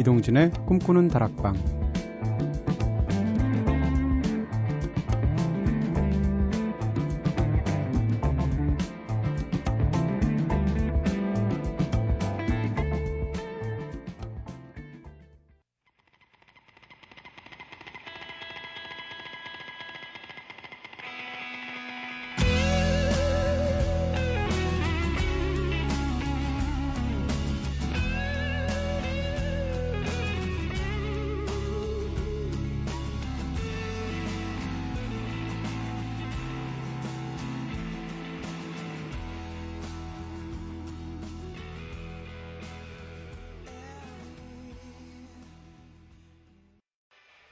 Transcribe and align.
이동진의 0.00 0.52
꿈꾸는 0.66 1.08
다락방 1.08 1.79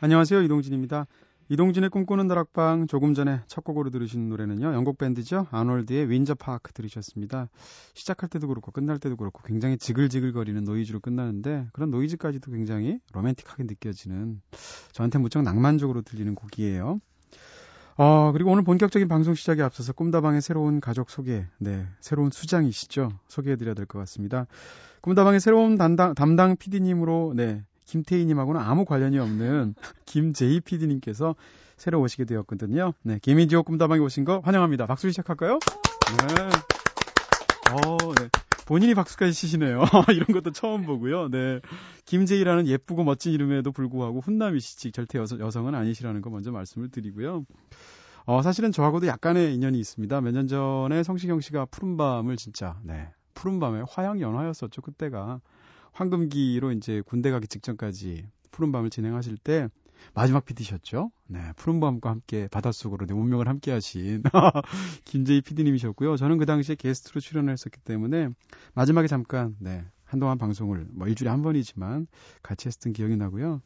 안녕하세요. 0.09 0.41
이동진입니다. 0.41 1.07
이동진의 1.51 1.91
꿈꾸는 1.91 2.29
다락방 2.29 2.87
조금 2.87 3.13
전에 3.13 3.43
첫 3.47 3.63
곡으로 3.63 3.91
들으신 3.91 4.31
노래는요. 4.31 4.73
영국 4.73 4.97
밴드죠. 4.97 5.47
아놀드의 5.51 6.09
윈저 6.09 6.35
파크 6.35 6.73
들으셨습니다. 6.73 7.51
시작할 7.93 8.31
때도 8.31 8.49
그렇고 8.49 8.73
끝날 8.73 8.99
때도 8.99 9.17
그렇고 9.17 9.43
굉장히 9.43 9.77
지글지글거리는 9.77 10.65
노이즈로 10.65 11.01
끝나는데 11.01 11.67
그런 11.75 11.91
노이즈까지도 11.91 12.51
굉장히 12.51 13.01
로맨틱하게 13.13 13.65
느껴지는 13.65 14.41
저한테 14.93 15.19
무척 15.19 15.43
낭만적으로 15.43 16.01
들리는 16.01 16.35
곡이에요. 16.35 17.01
어, 17.99 18.33
그리고 18.33 18.53
오늘 18.53 18.63
본격적인 18.63 19.09
방송 19.09 19.35
시작에 19.35 19.61
앞서서 19.61 19.93
꿈다방의 19.93 20.41
새로운 20.41 20.81
가족 20.81 21.11
소개, 21.11 21.45
네, 21.59 21.87
새로운 22.01 22.31
수장이시죠. 22.31 23.11
소개해드려야 23.29 23.75
될 23.75 23.85
것 23.85 23.99
같습니다. 23.99 24.47
꿈다방의 25.03 25.41
새로운 25.41 25.77
담당, 25.77 26.15
담당 26.15 26.57
PD님으로, 26.57 27.35
네, 27.37 27.63
김태희님하고는 27.89 28.61
아무 28.61 28.85
관련이 28.85 29.19
없는 29.19 29.75
김제이 30.07 30.61
PD님께서 30.61 31.35
새로 31.77 32.01
오시게 32.01 32.25
되었거든요. 32.25 32.93
네, 33.03 33.19
김희지호 33.23 33.63
꿈다방에 33.63 34.01
오신 34.01 34.25
거 34.25 34.41
환영합니다. 34.45 34.87
박수 34.87 35.09
시작할까요? 35.11 35.59
네. 35.59 36.49
어, 37.73 37.97
네. 38.15 38.29
본인이 38.67 38.95
박수까지 38.95 39.33
치시네요. 39.33 39.83
이런 40.13 40.27
것도 40.33 40.53
처음 40.53 40.85
보고요. 40.85 41.29
네. 41.31 41.61
김제이라는 42.05 42.67
예쁘고 42.67 43.05
멋진 43.05 43.33
이름에도 43.33 43.73
불구하고 43.73 44.21
훈남이시지 44.21 44.93
절대 44.93 45.19
여성, 45.19 45.41
여성은 45.41 45.75
아니시라는 45.75 46.21
거 46.21 46.29
먼저 46.31 46.51
말씀을 46.53 46.91
드리고요. 46.91 47.45
어, 48.27 48.43
사실은 48.43 48.73
저하고도 48.73 49.07
약간의 49.07 49.55
인연이 49.55 49.79
있습니다. 49.79 50.21
몇 50.21 50.33
년 50.33 50.47
전에 50.49 51.03
성시경 51.03 51.41
씨가 51.41 51.67
푸른밤을 51.67 52.37
진짜, 52.37 52.77
네. 52.83 53.09
푸른밤에 53.35 53.85
화양연화였었죠, 53.89 54.83
그때가. 54.83 55.41
황금기로 55.99 56.71
이제 56.73 57.03
군대 57.05 57.33
가기 57.33 57.49
직전까지 57.49 58.29
푸른밤을 58.53 58.89
진행하실 58.89 59.37
때 59.37 59.69
마지막 60.15 60.45
PD셨죠? 60.45 61.11
네, 61.27 61.41
푸른밤과 61.57 62.09
함께 62.09 62.47
바닷속으로 62.53 63.07
내 63.07 63.15
운명을 63.15 63.49
함께 63.49 63.73
하신 63.73 64.23
김재희 65.05 65.41
PD님이셨고요. 65.41 66.17
저는 66.17 66.39
그 66.39 66.47
당시에 66.47 66.77
게스트로 66.77 67.21
출연을 67.21 67.53
했었기 67.53 67.81
때문에 67.81 68.29
마지막에 68.75 69.09
잠깐 69.09 69.57
네, 69.59 69.85
한동안 70.05 70.39
방송을 70.39 70.87
뭐 70.93 71.09
일주일에 71.09 71.31
한 71.31 71.43
번이지만 71.43 72.07
같이 72.45 72.69
했던 72.69 72.93
기억이 72.93 73.17
나고요. 73.17 73.61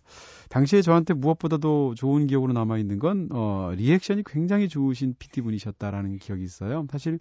당시에 0.48 0.81
저한테 0.81 1.12
무엇보다도 1.12 1.94
좋은 1.97 2.26
기억으로 2.26 2.54
남아 2.54 2.78
있는 2.78 2.98
건 2.98 3.28
어, 3.31 3.72
리액션이 3.76 4.22
굉장히 4.25 4.71
좋으신 4.71 5.16
PD분이셨다라는 5.19 6.16
기억이 6.16 6.42
있어요. 6.42 6.87
사실 6.91 7.21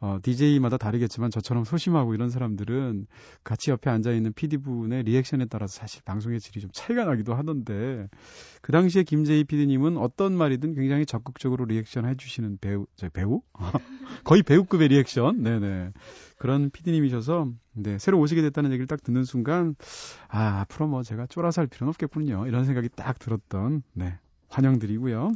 어, 0.00 0.18
DJ마다 0.22 0.76
다르겠지만 0.76 1.30
저처럼 1.30 1.64
소심하고 1.64 2.14
이런 2.14 2.30
사람들은 2.30 3.06
같이 3.42 3.70
옆에 3.70 3.90
앉아있는 3.90 4.32
PD분의 4.32 5.02
reaction에 5.02 5.46
따라서 5.46 5.80
사실 5.80 6.02
방송의 6.04 6.38
질이 6.40 6.60
좀 6.60 6.70
차이가 6.72 7.04
나기도 7.04 7.34
하던데 7.34 8.08
그 8.62 8.70
당시에 8.70 9.02
김재희 9.02 9.44
PD님은 9.44 9.96
어떤 9.96 10.34
말이든 10.34 10.74
굉장히 10.74 11.04
적극적으로 11.04 11.64
리액션 11.64 12.06
해주시는 12.06 12.58
배우, 12.60 12.86
저 12.94 13.08
배우? 13.08 13.42
거의 14.24 14.42
배우급의 14.42 14.88
리액션? 14.88 15.42
네네. 15.42 15.92
그런 16.38 16.70
PD님이셔서 16.70 17.48
네, 17.72 17.98
새로 17.98 18.20
오시게 18.20 18.42
됐다는 18.42 18.70
얘기를 18.70 18.86
딱 18.86 19.02
듣는 19.02 19.24
순간 19.24 19.74
아, 20.28 20.60
앞으로 20.60 20.86
뭐 20.86 21.02
제가 21.02 21.26
쫄아서 21.26 21.62
할 21.62 21.66
필요는 21.66 21.90
없겠군요. 21.90 22.46
이런 22.46 22.64
생각이 22.64 22.88
딱 22.94 23.18
들었던 23.18 23.82
네, 23.94 24.18
환영드리고요. 24.48 25.32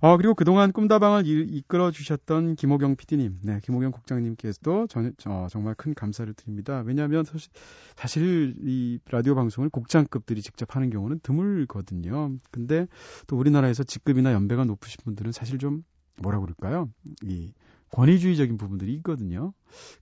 어, 0.00 0.16
그리고 0.16 0.34
그동안 0.34 0.72
꿈다방을 0.72 1.24
이, 1.26 1.62
끌어 1.66 1.90
주셨던 1.90 2.54
김호경 2.54 2.96
PD님, 2.96 3.40
네, 3.42 3.60
김호경 3.62 3.90
국장님께서도 3.90 4.86
전, 4.86 5.12
저, 5.18 5.48
정말 5.50 5.74
큰 5.74 5.92
감사를 5.94 6.32
드립니다. 6.34 6.82
왜냐하면 6.86 7.24
사실, 7.24 7.50
사실 7.96 8.54
이 8.62 9.00
라디오 9.10 9.34
방송을 9.34 9.70
국장급들이 9.70 10.40
직접 10.42 10.76
하는 10.76 10.90
경우는 10.90 11.20
드물거든요. 11.22 12.36
근데 12.52 12.86
또 13.26 13.36
우리나라에서 13.36 13.82
직급이나 13.82 14.32
연배가 14.32 14.64
높으신 14.64 14.98
분들은 15.04 15.32
사실 15.32 15.58
좀 15.58 15.82
뭐라 16.22 16.40
그럴까요? 16.40 16.90
이 17.24 17.52
권위주의적인 17.90 18.56
부분들이 18.58 18.94
있거든요. 18.96 19.52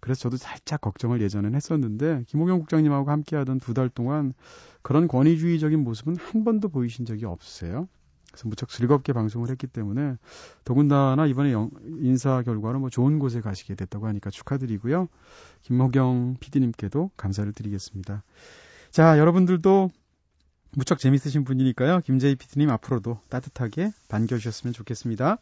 그래서 0.00 0.20
저도 0.22 0.36
살짝 0.36 0.80
걱정을 0.80 1.20
예전엔 1.22 1.54
했었는데 1.54 2.24
김호경 2.26 2.58
국장님하고 2.60 3.10
함께하던 3.10 3.60
두 3.60 3.72
달 3.74 3.88
동안 3.88 4.34
그런 4.82 5.08
권위주의적인 5.08 5.82
모습은 5.84 6.16
한 6.16 6.44
번도 6.44 6.68
보이신 6.68 7.04
적이 7.06 7.26
없으세요. 7.26 7.88
그래서 8.36 8.48
무척 8.48 8.68
즐겁게 8.68 9.14
방송을 9.14 9.48
했기 9.48 9.66
때문에 9.66 10.16
더군다나 10.64 11.26
이번에 11.26 11.52
영, 11.52 11.70
인사 12.00 12.42
결과로 12.42 12.78
뭐 12.78 12.90
좋은 12.90 13.18
곳에 13.18 13.40
가시게 13.40 13.74
됐다고 13.74 14.06
하니까 14.08 14.28
축하드리고요. 14.28 15.08
김호경 15.62 16.36
PD님께도 16.38 17.12
감사를 17.16 17.50
드리겠습니다. 17.54 18.22
자, 18.90 19.18
여러분들도 19.18 19.90
무척 20.72 20.98
재밌으신 20.98 21.44
분이니까요. 21.44 22.00
김재희 22.00 22.36
PD님 22.36 22.68
앞으로도 22.70 23.20
따뜻하게 23.30 23.92
반겨주셨으면 24.08 24.74
좋겠습니다. 24.74 25.38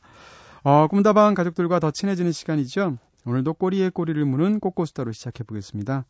어, 0.62 0.86
꿈다방 0.86 1.34
가족들과 1.34 1.80
더 1.80 1.90
친해지는 1.90 2.30
시간이죠. 2.30 2.96
오늘도 3.26 3.54
꼬리에 3.54 3.90
꼬리를 3.90 4.24
무는 4.24 4.60
꼬꼬수다로 4.60 5.10
시작해 5.10 5.42
보겠습니다. 5.42 6.04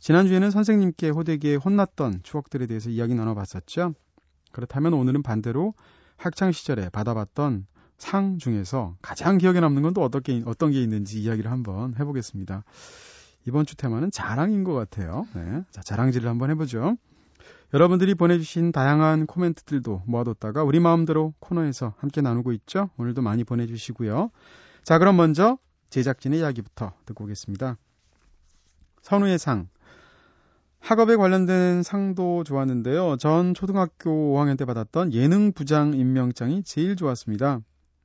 지난주에는 0.00 0.50
선생님께 0.50 1.10
호되게 1.10 1.54
혼났던 1.54 2.20
추억들에 2.24 2.66
대해서 2.66 2.90
이야기 2.90 3.14
나눠봤었죠. 3.14 3.94
그렇다면 4.50 4.94
오늘은 4.94 5.22
반대로 5.22 5.74
학창 6.16 6.52
시절에 6.52 6.88
받아봤던 6.90 7.66
상 7.98 8.38
중에서 8.38 8.96
가장 9.02 9.38
기억에 9.38 9.60
남는 9.60 9.82
건 9.82 9.94
또 9.94 10.02
어떻게 10.02 10.42
어떤 10.46 10.72
게 10.72 10.82
있는지 10.82 11.20
이야기를 11.20 11.50
한번 11.50 11.94
해보겠습니다. 11.98 12.64
이번 13.46 13.66
주 13.66 13.76
테마는 13.76 14.10
자랑인 14.10 14.64
것 14.64 14.72
같아요. 14.72 15.26
네. 15.34 15.62
자, 15.70 15.82
자랑질을 15.82 16.28
한번 16.28 16.50
해보죠. 16.50 16.96
여러분들이 17.74 18.14
보내주신 18.14 18.72
다양한 18.72 19.26
코멘트들도 19.26 20.02
모아뒀다가 20.06 20.62
우리 20.62 20.80
마음대로 20.80 21.34
코너에서 21.40 21.94
함께 21.98 22.20
나누고 22.20 22.52
있죠. 22.52 22.90
오늘도 22.96 23.20
많이 23.22 23.44
보내주시고요. 23.44 24.30
자, 24.82 24.98
그럼 24.98 25.16
먼저 25.16 25.58
제작진의 25.90 26.40
이야기부터 26.40 26.92
듣고 27.04 27.24
오겠습니다. 27.24 27.76
선우의 29.02 29.38
상. 29.38 29.68
학업에 30.84 31.16
관련된 31.16 31.82
상도 31.82 32.44
좋았는데요. 32.44 33.16
전 33.16 33.54
초등학교 33.54 34.34
5학년 34.34 34.58
때 34.58 34.66
받았던 34.66 35.14
예능 35.14 35.52
부장 35.52 35.94
임명장이 35.94 36.62
제일 36.62 36.94
좋았습니다. 36.94 37.60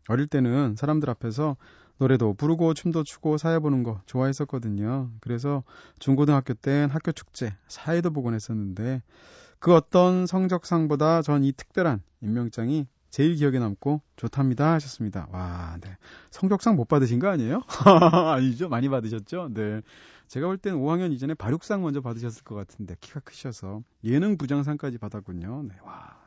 어릴 0.08 0.28
때는 0.28 0.78
사람들 0.78 1.10
앞에서 1.10 1.58
노래도 1.98 2.34
부르고 2.34 2.74
춤도 2.74 3.04
추고 3.04 3.38
사회 3.38 3.60
보는 3.60 3.84
거 3.84 4.00
좋아했었거든요. 4.06 5.10
그래서 5.20 5.64
중고등학교 6.00 6.54
땐 6.54 6.90
학교 6.90 7.12
축제, 7.12 7.54
사회도 7.68 8.12
보곤 8.12 8.34
했었는데 8.34 9.02
그 9.60 9.76
어떤 9.76 10.26
성적상보다 10.26 11.22
전 11.22 11.44
이 11.44 11.52
특별한 11.52 12.02
임명장이 12.22 12.88
제일 13.10 13.36
기억에 13.36 13.60
남고 13.60 14.02
좋답니다 14.16 14.72
하셨습니다. 14.74 15.28
와, 15.32 15.76
네. 15.82 15.98
성적상 16.32 16.78
못 16.78 16.88
받으신 16.88 17.20
거 17.20 17.28
아니에요? 17.28 17.62
아니죠? 18.36 18.70
많이 18.70 18.88
받으셨죠? 18.88 19.50
네. 19.54 19.82
제가 20.30 20.46
볼땐 20.46 20.76
5학년 20.76 21.12
이전에 21.12 21.34
발육상 21.34 21.82
먼저 21.82 22.02
받으셨을 22.02 22.44
것 22.44 22.54
같은데 22.54 22.96
키가 23.02 23.20
크셔서 23.22 23.82
예능 24.04 24.38
부장상까지 24.38 25.00
받았군요. 25.00 25.64
네, 25.64 25.76
와. 25.84 26.18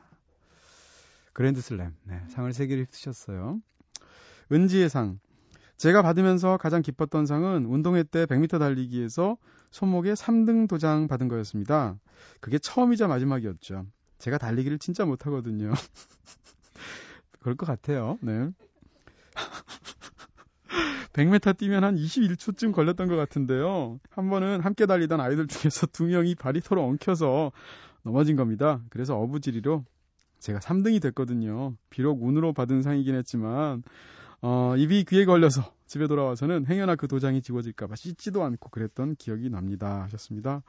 그랜드슬램. 1.33 1.95
네, 2.03 2.21
상을 2.29 2.51
3개를 2.51 2.81
휩쓰셨어요. 2.81 3.61
은지의 4.51 4.89
상. 4.89 5.21
제가 5.77 6.03
받으면서 6.03 6.57
가장 6.57 6.83
기뻤던 6.83 7.27
상은 7.27 7.65
운동회 7.65 8.03
때 8.03 8.27
100m 8.27 8.59
달리기에서 8.59 9.37
손목에 9.71 10.15
3등 10.15 10.69
도장 10.69 11.07
받은 11.07 11.29
거였습니다. 11.29 11.97
그게 12.41 12.59
처음이자 12.59 13.07
마지막이었죠. 13.07 13.87
제가 14.19 14.37
달리기를 14.37 14.81
진짜 14.81 15.05
못하거든요. 15.05 15.73
그럴 17.39 17.57
것 17.57 17.67
같아요. 17.67 18.19
네. 18.21 18.51
100m 21.13 21.57
뛰면 21.59 21.85
한 21.85 21.97
21초쯤 21.97 22.73
걸렸던 22.73 23.09
것 23.09 23.17
같은데요. 23.17 24.01
한 24.11 24.31
번은 24.31 24.61
함께 24.61 24.87
달리던 24.87 25.21
아이들 25.21 25.47
중에서 25.47 25.87
두 25.89 26.05
명이 26.05 26.35
발이 26.35 26.61
서로 26.61 26.85
엉켜서 26.85 27.53
넘어진 28.03 28.37
겁니다. 28.37 28.81
그래서 28.89 29.17
어부지리로 29.19 29.85
제가 30.39 30.59
3등이 30.59 31.01
됐거든요. 31.03 31.75
비록 31.91 32.23
운으로 32.23 32.53
받은 32.53 32.83
상이긴 32.83 33.15
했지만 33.15 33.83
어, 34.41 34.75
입이 34.77 35.05
귀에 35.05 35.25
걸려서 35.25 35.63
집에 35.87 36.07
돌아와서는 36.09 36.67
행여나 36.67 36.97
그 36.97 37.07
도장이 37.07 37.43
지워질까봐 37.43 37.95
씻지도 37.95 38.43
않고 38.43 38.71
그랬던 38.71 39.17
기억이 39.17 39.51
납니다. 39.51 40.03
하셨습니다. 40.05 40.63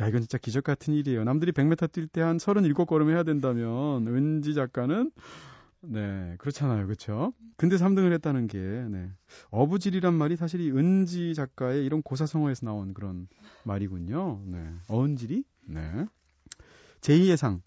야, 0.00 0.08
이건 0.08 0.20
진짜 0.20 0.38
기적 0.38 0.64
같은 0.64 0.92
일이에요. 0.92 1.22
남들이 1.24 1.52
100m 1.52 1.88
뛸 1.92 2.08
때 2.08 2.20
한 2.20 2.36
37걸음 2.36 3.10
해야 3.10 3.22
된다면, 3.22 4.06
은지 4.08 4.52
작가는, 4.52 5.10
네, 5.86 6.34
그렇잖아요. 6.38 6.86
그쵸? 6.86 7.32
근데 7.56 7.76
3등을 7.76 8.12
했다는 8.14 8.46
게, 8.46 8.58
네. 8.58 9.10
어부질이란 9.50 10.14
말이 10.14 10.36
사실 10.36 10.60
이 10.60 10.70
은지 10.70 11.34
작가의 11.34 11.84
이런 11.84 12.02
고사성어에서 12.02 12.66
나온 12.66 12.94
그런 12.94 13.28
말이군요. 13.64 14.42
네. 14.46 14.70
어은질이? 14.88 15.44
네. 15.68 16.06
제2의 17.00 17.36
상. 17.36 17.60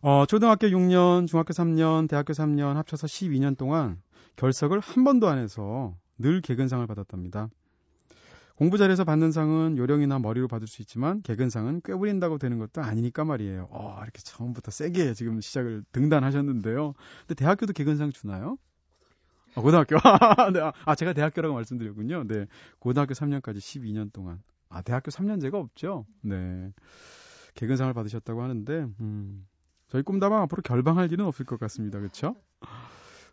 어, 0.00 0.26
초등학교 0.26 0.66
6년, 0.66 1.28
중학교 1.28 1.52
3년, 1.52 2.08
대학교 2.08 2.32
3년 2.32 2.74
합쳐서 2.74 3.06
12년 3.06 3.56
동안 3.56 4.02
결석을 4.36 4.80
한 4.80 5.04
번도 5.04 5.28
안 5.28 5.38
해서 5.38 5.96
늘 6.18 6.40
개근상을 6.40 6.84
받았답니다. 6.86 7.48
공부 8.56 8.78
잘해서 8.78 9.04
받는 9.04 9.32
상은 9.32 9.76
요령이나 9.76 10.18
머리로 10.18 10.48
받을 10.48 10.66
수 10.66 10.82
있지만 10.82 11.22
개근상은 11.22 11.80
꿰부린다고 11.84 12.38
되는 12.38 12.58
것도 12.58 12.82
아니니까 12.82 13.24
말이에요. 13.24 13.68
어, 13.70 13.98
이렇게 14.02 14.20
처음부터 14.22 14.70
세게 14.70 15.14
지금 15.14 15.40
시작을 15.40 15.84
등단하셨는데요. 15.92 16.94
근데 17.20 17.34
대학교도 17.34 17.72
개근상 17.72 18.12
주나요? 18.12 18.58
아, 19.54 19.60
고등학교. 19.60 19.96
네, 20.52 20.72
아, 20.84 20.94
제가 20.94 21.12
대학교라고 21.12 21.54
말씀드렸군요. 21.54 22.24
네. 22.26 22.46
고등학교 22.78 23.14
3년까지 23.14 23.58
12년 23.58 24.12
동안. 24.12 24.42
아, 24.68 24.80
대학교 24.80 25.10
3년제가 25.10 25.54
없죠? 25.54 26.06
네. 26.22 26.72
개근상을 27.54 27.92
받으셨다고 27.92 28.42
하는데, 28.42 28.86
음, 29.00 29.46
저희 29.88 30.02
꿈다방 30.02 30.40
앞으로 30.42 30.62
결방할 30.62 31.12
일은 31.12 31.26
없을 31.26 31.44
것 31.44 31.60
같습니다. 31.60 31.98
그렇죠? 31.98 32.34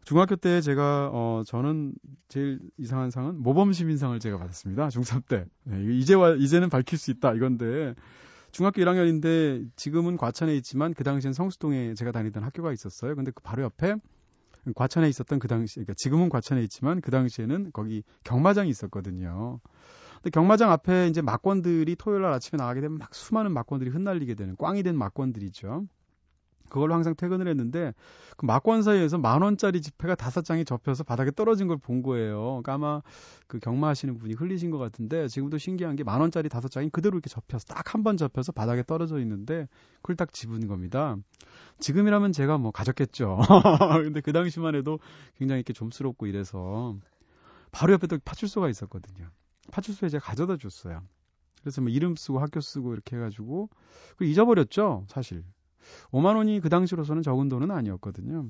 중학교 0.05 0.35
때 0.35 0.61
제가 0.61 1.11
어 1.13 1.43
저는 1.45 1.93
제일 2.29 2.59
이상한 2.77 3.11
상은 3.11 3.41
모범 3.41 3.73
시민상을 3.73 4.19
제가 4.19 4.37
받았습니다. 4.37 4.87
중3 4.87 5.27
때. 5.27 5.45
네, 5.63 5.83
이제와 5.95 6.35
이제는 6.35 6.69
밝힐 6.69 6.97
수 6.97 7.11
있다 7.11 7.33
이건데 7.33 7.93
중학교 8.51 8.81
1학년인데 8.81 9.69
지금은 9.75 10.17
과천에 10.17 10.55
있지만 10.57 10.93
그 10.93 11.03
당시엔 11.03 11.33
성수동에 11.33 11.93
제가 11.93 12.11
다니던 12.11 12.43
학교가 12.43 12.73
있었어요. 12.73 13.15
근데 13.15 13.31
그 13.31 13.43
바로 13.43 13.63
옆에 13.63 13.95
과천에 14.75 15.07
있었던 15.09 15.39
그 15.39 15.47
당시 15.47 15.75
그러니까 15.75 15.93
지금은 15.97 16.29
과천에 16.29 16.61
있지만 16.63 17.01
그 17.01 17.11
당시에는 17.11 17.71
거기 17.73 18.03
경마장이 18.23 18.69
있었거든요. 18.69 19.59
근데 20.15 20.31
경마장 20.31 20.71
앞에 20.71 21.07
이제 21.07 21.21
막권들이 21.21 21.95
토요일 21.95 22.23
날 22.23 22.33
아침에 22.33 22.57
나가게 22.57 22.81
되면 22.81 22.97
막 22.97 23.13
수많은 23.13 23.53
막권들이 23.53 23.89
흩날리게 23.89 24.35
되는 24.35 24.55
꽝이 24.57 24.83
된 24.83 24.97
막권들이죠. 24.97 25.85
그걸로 26.69 26.93
항상 26.93 27.15
퇴근을 27.15 27.47
했는데 27.47 27.93
그 28.37 28.45
막권 28.45 28.83
사이에서 28.83 29.17
만 29.17 29.41
원짜리 29.41 29.81
지폐가 29.81 30.15
다섯 30.15 30.43
장이 30.45 30.65
접혀서 30.65 31.03
바닥에 31.03 31.31
떨어진 31.31 31.67
걸 31.67 31.77
본 31.79 32.03
거예요. 32.03 32.61
그러니까 32.61 32.73
아마 32.73 33.01
그 33.47 33.59
경마하시는 33.59 34.17
분이 34.17 34.33
흘리신 34.35 34.69
것 34.71 34.77
같은데 34.77 35.27
지금도 35.27 35.57
신기한 35.57 35.95
게 35.95 36.03
만 36.03 36.21
원짜리 36.21 36.49
다섯 36.49 36.69
장이 36.69 36.89
그대로 36.89 37.15
이렇게 37.17 37.29
접혀서 37.29 37.65
딱 37.65 37.93
한 37.95 38.03
번 38.03 38.17
접혀서 38.17 38.51
바닥에 38.53 38.83
떨어져 38.83 39.19
있는데 39.19 39.67
그걸 40.01 40.15
딱 40.15 40.31
집은 40.33 40.67
겁니다. 40.67 41.17
지금이라면 41.79 42.31
제가 42.33 42.57
뭐 42.57 42.71
가졌겠죠. 42.71 43.39
근데 44.03 44.21
그 44.21 44.31
당시만 44.33 44.75
해도 44.75 44.99
굉장히 45.37 45.59
이렇게 45.59 45.73
좀스럽고 45.73 46.27
이래서 46.27 46.95
바로 47.71 47.93
옆에 47.93 48.07
또 48.07 48.17
파출소가 48.23 48.69
있었거든요. 48.69 49.29
파출소에 49.71 50.09
제가 50.09 50.23
가져다 50.25 50.57
줬어요. 50.57 51.01
그래서 51.61 51.81
뭐 51.81 51.89
이름 51.91 52.15
쓰고 52.15 52.39
학교 52.39 52.61
쓰고 52.61 52.93
이렇게 52.93 53.15
해가지고 53.17 53.69
그 54.17 54.25
잊어버렸죠 54.25 55.05
사실 55.09 55.43
5만 56.11 56.35
원이 56.35 56.59
그 56.59 56.69
당시로서는 56.69 57.23
적은 57.23 57.49
돈은 57.49 57.71
아니었거든요. 57.71 58.47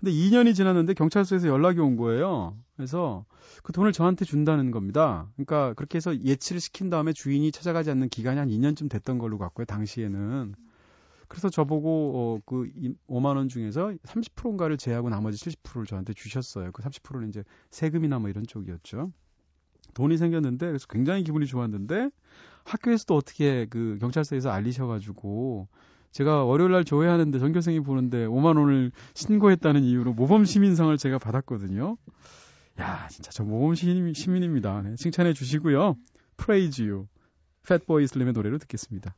근데 0.00 0.12
2년이 0.12 0.54
지났는데 0.54 0.94
경찰서에서 0.94 1.48
연락이 1.48 1.80
온 1.80 1.96
거예요. 1.96 2.56
그래서 2.76 3.24
그 3.64 3.72
돈을 3.72 3.92
저한테 3.92 4.24
준다는 4.24 4.70
겁니다. 4.70 5.28
그러니까 5.34 5.74
그렇게 5.74 5.96
해서 5.96 6.16
예치를 6.16 6.60
시킨 6.60 6.88
다음에 6.88 7.12
주인이 7.12 7.50
찾아가지 7.50 7.90
않는 7.90 8.08
기간이 8.08 8.38
한 8.38 8.48
2년쯤 8.48 8.88
됐던 8.88 9.18
걸로 9.18 9.38
같고요. 9.38 9.64
당시에는. 9.64 10.54
그래서 11.26 11.50
저보고 11.50 12.12
어, 12.14 12.40
그 12.46 12.70
5만 13.08 13.36
원 13.36 13.48
중에서 13.48 13.92
30%인가를 14.04 14.78
제하고 14.78 15.10
나머지 15.10 15.44
70%를 15.44 15.86
저한테 15.86 16.14
주셨어요. 16.14 16.70
그 16.72 16.82
30%는 16.82 17.28
이제 17.28 17.44
세금이나 17.70 18.18
뭐 18.18 18.30
이런 18.30 18.46
쪽이었죠. 18.46 19.12
돈이 19.94 20.16
생겼는데 20.16 20.66
그래서 20.66 20.86
굉장히 20.88 21.24
기분이 21.24 21.46
좋았는데 21.46 22.10
학교에서도 22.64 23.14
어떻게 23.16 23.66
그 23.68 23.98
경찰서에서 24.00 24.50
알리셔가지고 24.50 25.68
제가 26.12 26.44
월요일 26.44 26.72
날 26.72 26.84
조회하는데 26.84 27.38
전교생이 27.38 27.80
보는데 27.80 28.26
5만 28.26 28.58
원을 28.58 28.92
신고했다는 29.14 29.82
이유로 29.84 30.14
모범 30.14 30.44
시민상을 30.44 30.96
제가 30.96 31.18
받았거든요. 31.18 31.96
야, 32.80 33.08
진짜 33.08 33.30
저 33.30 33.44
모범 33.44 33.74
시민, 33.74 34.14
시민입니다. 34.14 34.82
네, 34.82 34.94
칭찬해 34.96 35.32
주시고요. 35.32 35.96
Praise 36.36 36.88
You. 36.88 37.06
팻보이 37.66 38.06
슬림의 38.06 38.32
노래로 38.32 38.58
듣겠습니다. 38.58 39.14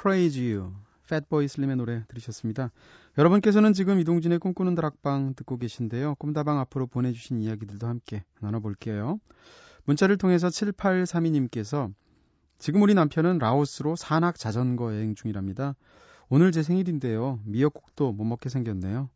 Praise 0.00 0.40
You, 0.40 0.72
Fatboy 1.04 1.44
Slim의 1.44 1.76
노래 1.76 2.04
들으셨습니다. 2.08 2.70
여러분께서는 3.18 3.74
지금 3.74 4.00
이동진의 4.00 4.38
꿈꾸는 4.38 4.74
다락방 4.74 5.34
듣고 5.34 5.58
계신데요. 5.58 6.14
꿈다방 6.14 6.58
앞으로 6.58 6.86
보내주신 6.86 7.40
이야기들도 7.40 7.86
함께 7.86 8.24
나눠볼게요. 8.40 9.20
문자를 9.84 10.16
통해서 10.16 10.48
7832님께서 10.48 11.92
지금 12.58 12.80
우리 12.80 12.94
남편은 12.94 13.38
라오스로 13.38 13.94
산악 13.96 14.38
자전거 14.38 14.94
여행 14.94 15.14
중이랍니다. 15.14 15.74
오늘 16.30 16.50
제 16.52 16.62
생일인데요. 16.62 17.40
미역국도 17.44 18.12
못 18.12 18.24
먹게 18.24 18.48
생겼네요. 18.48 19.10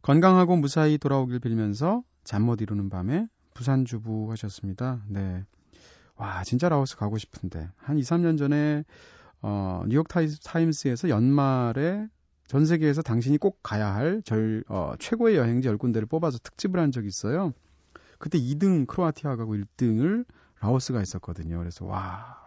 건강하고 0.00 0.56
무사히 0.56 0.96
돌아오길 0.96 1.40
빌면서 1.40 2.04
잠 2.24 2.42
못 2.42 2.62
이루는 2.62 2.88
밤에 2.88 3.26
부산 3.52 3.84
주부 3.84 4.30
하셨습니다. 4.30 5.02
네. 5.08 5.44
와, 6.16 6.42
진짜 6.44 6.68
라오스 6.70 6.96
가고 6.96 7.18
싶은데. 7.18 7.68
한 7.76 7.98
2, 7.98 8.02
3년 8.02 8.38
전에 8.38 8.84
어, 9.42 9.82
뉴욕 9.86 10.06
타임스에서 10.08 11.08
연말에 11.08 12.06
전 12.46 12.64
세계에서 12.66 13.02
당신이 13.02 13.38
꼭 13.38 13.60
가야 13.62 13.94
할 13.94 14.22
절, 14.24 14.64
어, 14.68 14.92
최고의 14.98 15.36
여행지 15.36 15.68
10군데를 15.68 16.08
뽑아서 16.08 16.38
특집을 16.38 16.80
한 16.80 16.92
적이 16.92 17.08
있어요. 17.08 17.52
그때 18.18 18.38
2등 18.38 18.86
크로아티아 18.86 19.36
가고 19.36 19.56
1등을 19.56 20.24
라오스가 20.60 21.02
있었거든요. 21.02 21.58
그래서 21.58 21.84
와, 21.84 22.38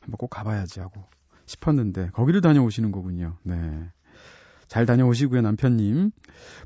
한번 0.00 0.16
꼭 0.16 0.28
가봐야지 0.28 0.80
하고 0.80 1.04
싶었는데 1.46 2.10
거기를 2.12 2.40
다녀오시는 2.40 2.90
거군요. 2.90 3.36
네. 3.42 3.90
잘 4.66 4.86
다녀오시고요, 4.86 5.42
남편님. 5.42 6.12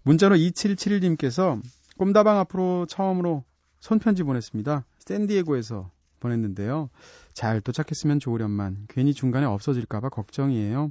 문자로 0.02 0.36
2771님께서 0.36 1.60
꼼다방 1.96 2.38
앞으로 2.38 2.86
처음으로 2.86 3.44
손편지 3.80 4.22
보냈습니다. 4.22 4.84
샌디에고에서 4.98 5.90
보냈는데요. 6.24 6.88
잘 7.34 7.60
도착했으면 7.60 8.18
좋으련만 8.18 8.86
괜히 8.88 9.12
중간에 9.12 9.46
없어질까봐 9.46 10.08
걱정이에요. 10.08 10.90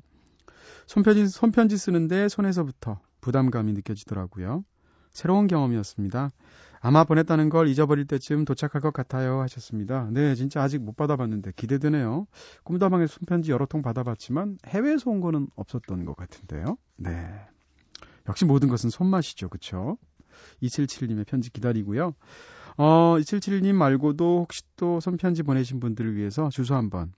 손편지, 0.85 1.27
손편지 1.27 1.77
쓰는데 1.77 2.29
손에서부터 2.29 2.99
부담감이 3.21 3.73
느껴지더라고요. 3.73 4.63
새로운 5.11 5.47
경험이었습니다. 5.47 6.31
아마 6.81 7.03
보냈다는 7.05 7.49
걸 7.49 7.67
잊어버릴 7.67 8.05
때쯤 8.05 8.45
도착할 8.45 8.81
것 8.81 8.91
같아요 8.93 9.39
하셨습니다. 9.41 10.09
네, 10.11 10.35
진짜 10.35 10.61
아직 10.61 10.79
못 10.79 10.95
받아봤는데 10.97 11.53
기대되네요. 11.55 12.27
꿈다방에 12.63 13.07
손편지 13.07 13.51
여러 13.51 13.65
통 13.65 13.81
받아봤지만 13.81 14.57
해외에서 14.67 15.09
온 15.09 15.21
거는 15.21 15.47
없었던 15.55 16.05
것 16.05 16.15
같은데요. 16.15 16.77
네. 16.97 17.11
역시 18.27 18.45
모든 18.45 18.67
것은 18.67 18.89
손맛이죠. 18.89 19.49
그쵸? 19.49 19.97
277님의 20.61 21.25
편지 21.25 21.49
기다리고요. 21.51 22.13
어, 22.77 23.15
277님 23.20 23.74
말고도 23.74 24.42
혹시 24.42 24.63
또 24.75 25.00
손편지 25.00 25.44
보내신 25.44 25.80
분들을 25.80 26.15
위해서 26.15 26.50
주소 26.50 26.75
한번, 26.75 27.13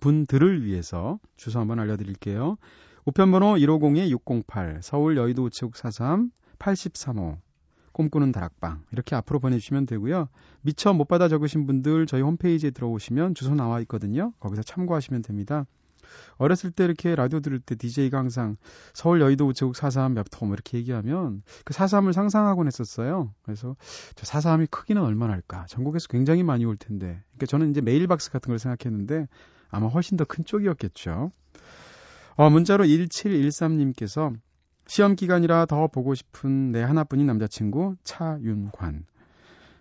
분들을 0.00 0.64
위해서 0.64 1.18
주소 1.36 1.60
한번 1.60 1.78
알려드릴게요. 1.80 2.56
우편번호 3.04 3.56
150-608, 3.56 4.80
서울 4.82 5.16
여의도 5.16 5.44
우체국 5.44 5.76
43, 5.76 6.30
8035. 6.58 7.38
꿈꾸는 7.92 8.32
다락방 8.32 8.84
이렇게 8.92 9.14
앞으로 9.16 9.38
보내주시면 9.38 9.84
되고요. 9.86 10.28
미처 10.62 10.94
못 10.94 11.08
받아 11.08 11.28
적으신 11.28 11.66
분들 11.66 12.06
저희 12.06 12.22
홈페이지에 12.22 12.70
들어오시면 12.70 13.34
주소 13.34 13.54
나와 13.54 13.80
있거든요. 13.80 14.32
거기서 14.40 14.62
참고하시면 14.62 15.22
됩니다. 15.22 15.66
어렸을 16.36 16.70
때 16.70 16.84
이렇게 16.84 17.14
라디오 17.14 17.40
들을 17.40 17.58
때 17.60 17.74
DJ가 17.74 18.18
항상 18.18 18.56
서울 18.94 19.20
여의도 19.20 19.46
우체국 19.46 19.76
443 19.76 20.14
몇호 20.14 20.46
뭐 20.46 20.54
이렇게 20.54 20.78
얘기하면 20.78 21.42
그 21.64 21.74
443을 21.74 22.12
상상하곤 22.12 22.66
했었어요. 22.66 23.32
그래서 23.42 23.76
저 24.14 24.26
443이 24.26 24.70
크기는 24.70 25.02
얼마나 25.02 25.32
할까? 25.32 25.66
전국에서 25.68 26.08
굉장히 26.08 26.42
많이 26.42 26.64
올 26.64 26.76
텐데. 26.76 27.22
그러니까 27.30 27.46
저는 27.46 27.70
이제 27.70 27.80
메일박스 27.80 28.30
같은 28.30 28.50
걸 28.50 28.58
생각했는데 28.58 29.26
아마 29.70 29.86
훨씬 29.86 30.16
더 30.16 30.24
큰 30.24 30.44
쪽이었겠죠. 30.44 31.32
어, 32.36 32.50
문자로 32.50 32.84
1713님께서 32.84 34.34
시험 34.86 35.14
기간이라 35.16 35.66
더 35.66 35.86
보고 35.86 36.14
싶은 36.14 36.72
내 36.72 36.82
하나뿐인 36.82 37.26
남자친구 37.26 37.96
차윤관. 38.04 39.04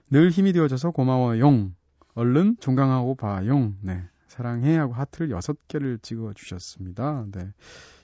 늘 0.10 0.30
힘이 0.30 0.54
되어줘서 0.54 0.92
고마워용. 0.92 1.74
얼른 2.14 2.58
종강하고 2.60 3.16
봐용. 3.16 3.78
네. 3.82 4.04
사랑해 4.32 4.78
하고 4.78 4.94
하트를 4.94 5.30
여섯 5.30 5.58
개를 5.68 6.00
찍어 6.02 6.32
주셨습니다. 6.34 7.26
네. 7.34 7.52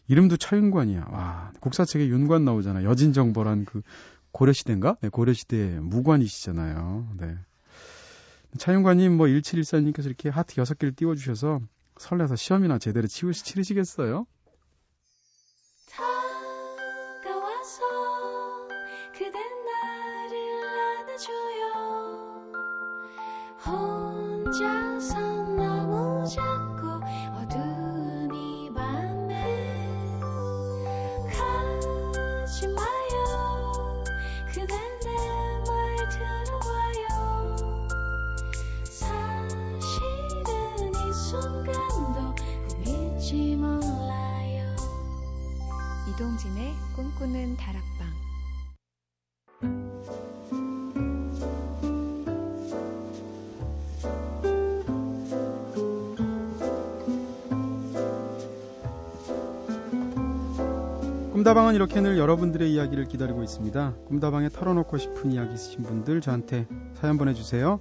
이름도 0.10 0.36
차윤관이야. 0.36 1.08
와, 1.10 1.54
국사책에 1.62 2.10
윤관 2.10 2.44
나오잖아. 2.44 2.84
여진정보란 2.84 3.64
그 3.64 3.82
고려시대인가? 4.34 4.98
네, 5.02 5.08
고려시대 5.08 5.80
무관이시잖아요. 5.80 7.16
네. 7.18 7.38
차윤관님 8.58 9.16
뭐 9.16 9.28
1714님께서 9.28 10.08
이렇게 10.08 10.28
하트 10.28 10.60
여섯 10.60 10.78
개를 10.78 10.94
띄워주셔서 10.96 11.62
설레서 11.98 12.36
시험이나 12.36 12.78
제대로 12.78 13.08
치우, 13.08 13.32
치르시겠어요? 13.32 14.28
이동진의 46.18 46.74
꿈꾸는 46.96 47.58
다락방 47.58 48.08
꿈다방은 61.34 61.76
이렇게 61.76 62.02
늘 62.02 62.18
여러분들의 62.18 62.74
이야기를 62.74 63.06
기다리고 63.06 63.44
있습니다. 63.44 63.94
꿈다방에 64.08 64.50
털어놓고 64.50 64.98
싶은 64.98 65.32
이야기 65.32 65.54
있으신 65.54 65.84
분들 65.84 66.22
저한테 66.22 66.68
사연 66.96 67.20
보내주세요. 67.20 67.80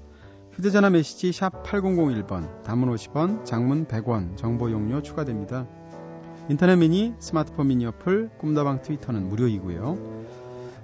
휴대전화 0.52 0.90
메시지 0.90 1.32
샵 1.32 1.62
8001번, 1.62 2.62
담은 2.64 2.94
50원, 2.94 3.46
장문 3.46 3.86
100원, 3.86 4.36
정보 4.36 4.70
용료 4.70 5.00
추가됩니다. 5.00 5.66
인터넷 6.48 6.76
미니, 6.76 7.12
스마트폰 7.18 7.68
미니 7.68 7.86
어플, 7.86 8.30
꿈다방 8.38 8.82
트위터는 8.82 9.28
무료이고요. 9.28 10.16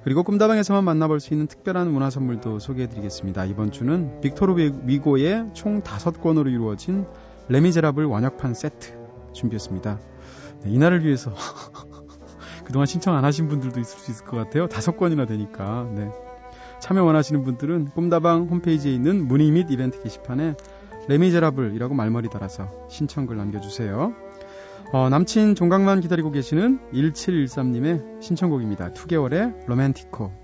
그리고 0.02 0.24
꿈다방에서만 0.24 0.84
만나볼 0.84 1.20
수 1.20 1.32
있는 1.32 1.46
특별한 1.46 1.92
문화 1.92 2.10
선물도 2.10 2.58
소개해드리겠습니다. 2.58 3.44
이번 3.44 3.70
주는 3.70 4.20
빅토르 4.20 4.54
위고의 4.84 5.50
총 5.54 5.82
5권으로 5.82 6.48
이루어진 6.48 7.06
레미제라블 7.48 8.06
원역판 8.06 8.54
세트 8.54 8.94
준비했습니다. 9.32 10.00
네, 10.64 10.70
이날을 10.70 11.04
위해서 11.04 11.32
그동안 12.64 12.86
신청 12.86 13.14
안 13.14 13.24
하신 13.24 13.48
분들도 13.48 13.78
있을 13.78 13.98
수 13.98 14.10
있을 14.10 14.24
것 14.24 14.36
같아요. 14.36 14.66
다섯 14.66 14.96
권이나 14.96 15.26
되니까. 15.26 15.88
네. 15.94 16.10
참여 16.80 17.04
원하시는 17.04 17.44
분들은 17.44 17.90
꿈다방 17.94 18.48
홈페이지에 18.50 18.92
있는 18.92 19.28
문의 19.28 19.52
및 19.52 19.68
이벤트 19.70 20.02
게시판에 20.02 20.54
레미제라블이라고 21.06 21.94
말머리 21.94 22.28
달아서 22.28 22.88
신청글 22.88 23.36
남겨주세요. 23.36 24.12
어, 24.92 25.08
남친 25.08 25.54
종각만 25.54 26.00
기다리고 26.00 26.30
계시는 26.30 26.80
1713님의 26.92 28.22
신청곡입니다. 28.22 28.92
2개월의 28.92 29.66
로맨티코. 29.66 30.41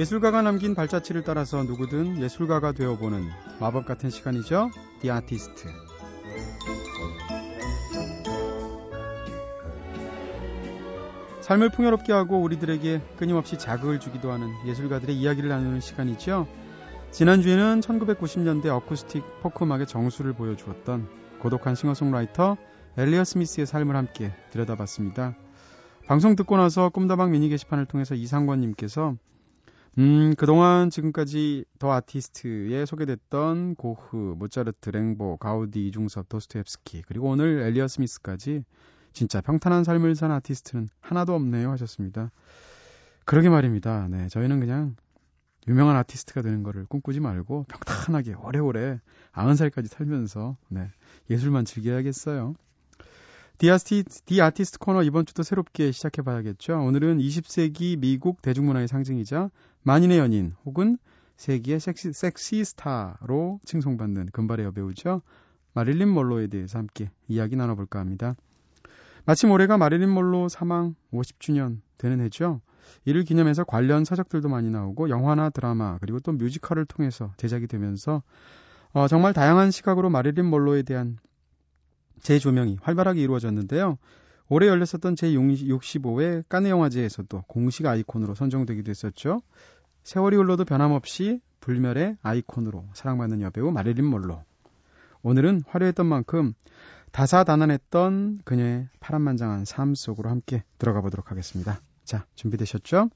예술가가 0.00 0.40
남긴 0.40 0.74
발자취를 0.74 1.24
따라서 1.24 1.62
누구든 1.62 2.22
예술가가 2.22 2.72
되어보는 2.72 3.28
마법 3.60 3.84
같은 3.84 4.08
시간이죠. 4.08 4.70
The 5.02 5.12
Artist. 5.14 5.66
삶을 11.42 11.68
풍요롭게 11.68 12.14
하고 12.14 12.40
우리들에게 12.40 13.02
끊임없이 13.18 13.58
자극을 13.58 14.00
주기도 14.00 14.32
하는 14.32 14.48
예술가들의 14.66 15.14
이야기를 15.14 15.50
나누는 15.50 15.80
시간이죠. 15.80 16.48
지난주에는 17.10 17.80
1990년대 17.80 18.68
어쿠스틱 18.68 19.22
포크 19.42 19.64
음악의 19.64 19.86
정수를 19.86 20.32
보여주었던 20.32 21.08
고독한 21.40 21.74
싱어송라이터 21.74 22.56
엘리어 22.96 23.24
스미스의 23.24 23.66
삶을 23.66 23.94
함께 23.96 24.32
들여다봤습니다. 24.50 25.36
방송 26.06 26.36
듣고 26.36 26.56
나서 26.56 26.88
꿈다방 26.88 27.32
미니 27.32 27.50
게시판을 27.50 27.84
통해서 27.84 28.14
이상권님께서 28.14 29.16
음, 29.98 30.34
그동안 30.36 30.88
지금까지 30.88 31.64
더 31.78 31.92
아티스트에 31.92 32.86
소개됐던 32.86 33.74
고흐, 33.74 34.36
모차르트, 34.38 34.90
랭보, 34.90 35.36
가우디, 35.38 35.88
이중섭, 35.88 36.28
도스토옙스키, 36.28 37.02
그리고 37.06 37.28
오늘 37.28 37.60
엘리어 37.62 37.88
스미스까지 37.88 38.64
진짜 39.12 39.40
평탄한 39.40 39.82
삶을 39.82 40.14
산 40.14 40.30
아티스트는 40.30 40.88
하나도 41.00 41.34
없네요 41.34 41.70
하셨습니다. 41.72 42.30
그러게 43.24 43.48
말입니다. 43.48 44.06
네, 44.08 44.28
저희는 44.28 44.60
그냥 44.60 44.96
유명한 45.68 45.96
아티스트가 45.96 46.42
되는 46.42 46.62
거를 46.62 46.86
꿈꾸지 46.86 47.20
말고 47.20 47.66
평탄하게 47.68 48.34
오래오래 48.34 49.00
90살까지 49.32 49.88
살면서 49.88 50.56
네, 50.68 50.88
예술만 51.28 51.64
즐겨야겠어요. 51.64 52.54
디아스티, 53.58 54.04
The 54.24 54.40
Artist 54.40 54.78
코너 54.78 55.02
이번 55.02 55.26
주도 55.26 55.42
새롭게 55.42 55.92
시작해 55.92 56.22
봐야겠죠. 56.22 56.80
오늘은 56.80 57.18
20세기 57.18 57.98
미국 57.98 58.40
대중문화의 58.40 58.88
상징이자 58.88 59.50
만인의 59.82 60.18
연인 60.18 60.54
혹은 60.64 60.98
세기의 61.36 61.80
섹시, 61.80 62.12
섹시 62.12 62.64
스타로 62.64 63.60
칭송받는 63.64 64.30
금발의 64.32 64.66
여배우죠. 64.66 65.22
마릴린 65.72 66.08
먼로에 66.08 66.48
대해서 66.48 66.78
함께 66.78 67.10
이야기 67.28 67.56
나눠볼까 67.56 67.98
합니다. 67.98 68.34
마침 69.24 69.50
올해가 69.50 69.78
마릴린 69.78 70.10
먼로 70.10 70.48
사망 70.48 70.94
50주년 71.12 71.80
되는 71.96 72.20
해죠. 72.20 72.60
이를 73.04 73.24
기념해서 73.24 73.64
관련 73.64 74.04
서적들도 74.04 74.48
많이 74.48 74.70
나오고 74.70 75.08
영화나 75.10 75.50
드라마 75.50 75.98
그리고 75.98 76.20
또 76.20 76.32
뮤지컬을 76.32 76.84
통해서 76.86 77.32
제작이 77.36 77.66
되면서 77.66 78.22
어, 78.92 79.06
정말 79.08 79.32
다양한 79.32 79.70
시각으로 79.70 80.10
마릴린 80.10 80.44
몰로에 80.44 80.82
대한 80.82 81.18
재조명이 82.20 82.78
활발하게 82.82 83.22
이루어졌는데요. 83.22 83.98
올해 84.52 84.66
열렸었던 84.66 85.14
제65회 85.14 86.42
까네 86.48 86.70
영화제에서도 86.70 87.44
공식 87.46 87.86
아이콘으로 87.86 88.34
선정되기도 88.34 88.90
했었죠. 88.90 89.42
세월이 90.02 90.36
흘러도 90.36 90.64
변함없이 90.64 91.40
불멸의 91.60 92.16
아이콘으로 92.20 92.84
사랑받는 92.94 93.42
여배우 93.42 93.70
마릴린 93.70 94.04
몰로. 94.04 94.42
오늘은 95.22 95.62
화려했던 95.68 96.04
만큼 96.04 96.54
다사다난했던 97.12 98.40
그녀의 98.44 98.88
파란만장한 98.98 99.64
삶 99.66 99.94
속으로 99.94 100.30
함께 100.30 100.64
들어가 100.78 101.00
보도록 101.00 101.30
하겠습니다. 101.30 101.80
자, 102.04 102.26
준비되셨죠? 102.34 103.08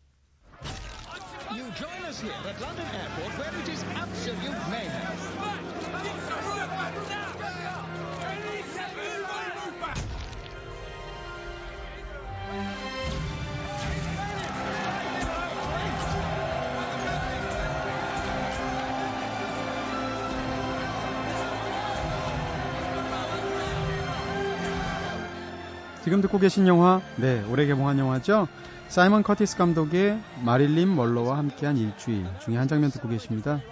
지금 26.04 26.20
듣고 26.20 26.38
계신 26.38 26.68
영화, 26.68 27.00
네, 27.16 27.42
올해 27.50 27.64
개봉한 27.64 27.98
영화죠. 27.98 28.46
사이먼 28.88 29.22
커티스 29.22 29.56
감독의 29.56 30.20
마릴린 30.44 30.94
멀로와 30.94 31.38
함께한 31.38 31.78
일주일 31.78 32.26
중에 32.40 32.58
한 32.58 32.68
장면 32.68 32.90
듣고 32.90 33.08
계십니다. 33.08 33.62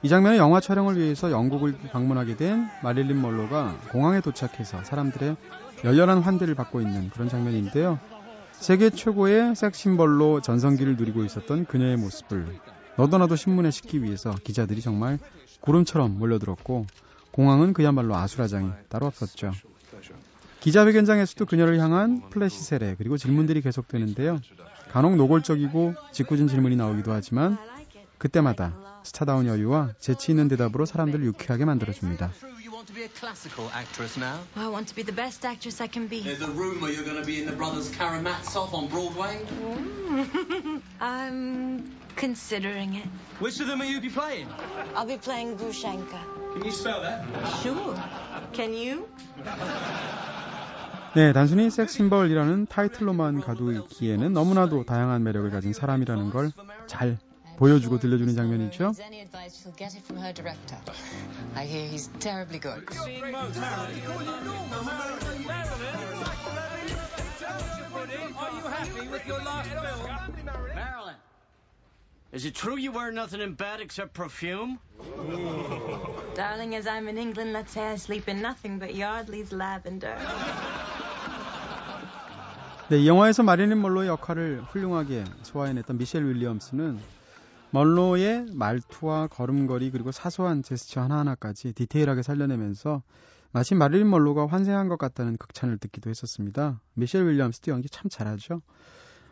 이 0.00 0.08
장면은 0.08 0.38
영화 0.38 0.60
촬영을 0.60 0.96
위해서 0.96 1.32
영국을 1.32 1.74
방문하게 1.90 2.36
된 2.36 2.68
마릴린 2.84 3.20
멀로가 3.20 3.76
공항에 3.90 4.20
도착해서 4.20 4.84
사람들의 4.84 5.36
열렬한 5.82 6.20
환대를 6.20 6.54
받고 6.54 6.80
있는 6.80 7.10
그런 7.10 7.28
장면인데요. 7.28 7.98
세계 8.52 8.88
최고의 8.90 9.56
섹심벌로 9.56 10.42
전성기를 10.42 10.96
누리고 10.96 11.24
있었던 11.24 11.66
그녀의 11.66 11.96
모습을 11.96 12.60
너도나도 12.96 13.34
신문에 13.34 13.72
싣기 13.72 14.04
위해서 14.04 14.30
기자들이 14.44 14.80
정말 14.80 15.18
구름처럼 15.60 16.20
몰려들었고 16.20 16.86
공항은 17.32 17.72
그야말로 17.72 18.14
아수라장이 18.14 18.70
따로 18.88 19.06
없었죠. 19.06 19.50
기자회견장에서도 20.64 21.44
그녀를 21.44 21.78
향한 21.78 22.22
플래시 22.30 22.64
세례 22.64 22.94
그리고 22.96 23.18
질문들이 23.18 23.60
계속되는데요. 23.60 24.40
간혹 24.90 25.14
노골적이고 25.16 25.94
짓궂은 26.10 26.48
질문이 26.48 26.74
나오기도 26.76 27.12
하지만 27.12 27.58
그때마다 28.16 28.74
스타다운 29.02 29.46
여유와 29.46 29.90
재치 29.98 30.32
있는 30.32 30.48
대답으로 30.48 30.86
사람들을 30.86 31.22
유쾌하게 31.26 31.66
만들어줍니다. 31.66 32.30
True, 32.38 32.54
you 32.64 32.72
want 32.72 32.86
to 32.86 32.94
be 32.94 33.04
a 33.04 33.10
classical 33.12 33.68
actress 33.76 34.18
now? 34.18 34.40
I 34.56 34.68
want 34.68 34.88
to 34.88 34.94
be 34.94 35.04
the 35.04 35.14
best 35.14 35.44
actress 35.44 35.82
I 35.82 35.88
can 35.92 36.08
be. 36.08 36.22
There's 36.22 36.40
a 36.40 36.48
rumour 36.48 36.88
you're 36.88 37.04
going 37.04 37.20
to 37.20 37.26
be 37.26 37.36
in 37.36 37.44
the 37.44 37.52
Brothers 37.52 37.90
Karamazov 37.92 38.72
on 38.72 38.88
Broadway. 38.88 39.44
I'm 40.98 41.92
considering 42.16 42.94
it. 42.94 43.08
Which 43.38 43.60
of 43.60 43.66
them 43.66 43.82
are 43.82 43.84
you 43.84 44.00
be 44.00 44.08
playing? 44.08 44.48
I'll 44.96 45.04
be 45.04 45.18
playing 45.18 45.58
Grushenka. 45.58 46.24
Can 46.54 46.64
you 46.64 46.72
spell 46.72 47.02
that? 47.02 47.20
Sure. 47.60 47.92
Can 48.54 48.72
you? 48.72 49.04
네, 51.14 51.32
단순히 51.32 51.70
섹심벌이라는 51.70 52.66
타이틀로만 52.66 53.40
가두기에는 53.40 54.32
너무나도 54.32 54.84
다양한 54.84 55.22
매력을 55.22 55.48
가진 55.50 55.72
사람이라는 55.72 56.30
걸 56.30 56.50
잘 56.86 57.18
보여주고 57.56 57.98
들려주는 57.98 58.34
장면이죠. 58.34 58.94
Any 59.00 59.20
advice 59.20 59.54
she'll 59.62 59.76
get 59.76 59.94
it 59.96 60.04
from 60.04 60.20
her 60.20 60.34
director. 60.34 60.76
I 61.54 61.66
hear 61.66 61.88
he's 61.88 62.10
terribly 62.18 62.58
good. 62.58 62.84
Marilyn, 70.74 71.14
is 72.32 72.44
it 72.44 72.54
true 72.54 72.76
you 72.76 72.92
wear 72.92 73.12
nothing 73.12 73.40
in 73.40 73.54
bed 73.54 73.80
except 73.80 74.14
perfume? 74.14 74.78
Darling, 76.34 76.74
as 76.74 76.86
I'm 76.86 77.08
in 77.08 77.18
England, 77.18 77.52
let's 77.52 77.72
say 77.72 77.86
I 77.86 77.96
sleep 77.96 78.28
in 78.28 78.42
nothing 78.42 78.78
but 78.78 78.94
Yardley's 78.94 79.52
lavender. 79.52 80.16
네, 82.90 82.98
이 82.98 83.08
영화에서 83.08 83.42
마릴린 83.42 83.80
멀로의 83.80 84.08
역할을 84.08 84.60
훌륭하게 84.68 85.24
소화해냈던 85.42 85.96
미셸 85.96 86.26
윌리엄스는 86.26 86.98
멀로의 87.70 88.44
말투와 88.52 89.28
걸음걸이 89.28 89.90
그리고 89.90 90.12
사소한 90.12 90.62
제스처 90.62 91.00
하나하나까지 91.00 91.72
디테일하게 91.72 92.20
살려내면서 92.20 93.02
마치 93.52 93.74
마릴린 93.74 94.10
멀로가 94.10 94.46
환생한 94.46 94.88
것 94.88 94.98
같다는 94.98 95.38
극찬을 95.38 95.78
듣기도 95.78 96.10
했었습니다. 96.10 96.78
미셸 96.92 97.26
윌리엄스도 97.26 97.70
연기 97.72 97.88
참 97.88 98.10
잘하죠. 98.10 98.60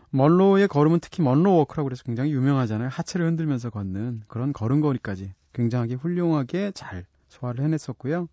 먼로의 0.09 0.67
걸음은 0.67 1.01
특히 1.01 1.23
먼로 1.23 1.55
walk라고 1.57 1.89
그래서 1.89 2.05
굉장히 2.05 2.33
유명하잖아요. 2.33 2.89
하체를 2.89 3.27
흔들면서 3.27 3.69
걷는 3.69 4.23
그런 4.29 4.55
걸음걸이까지 4.55 5.35
굉장하게 5.53 5.97
훌륭하게 5.97 6.73
잘 6.75 7.05
소화를 7.29 7.63
해냈었고요. 7.65 8.29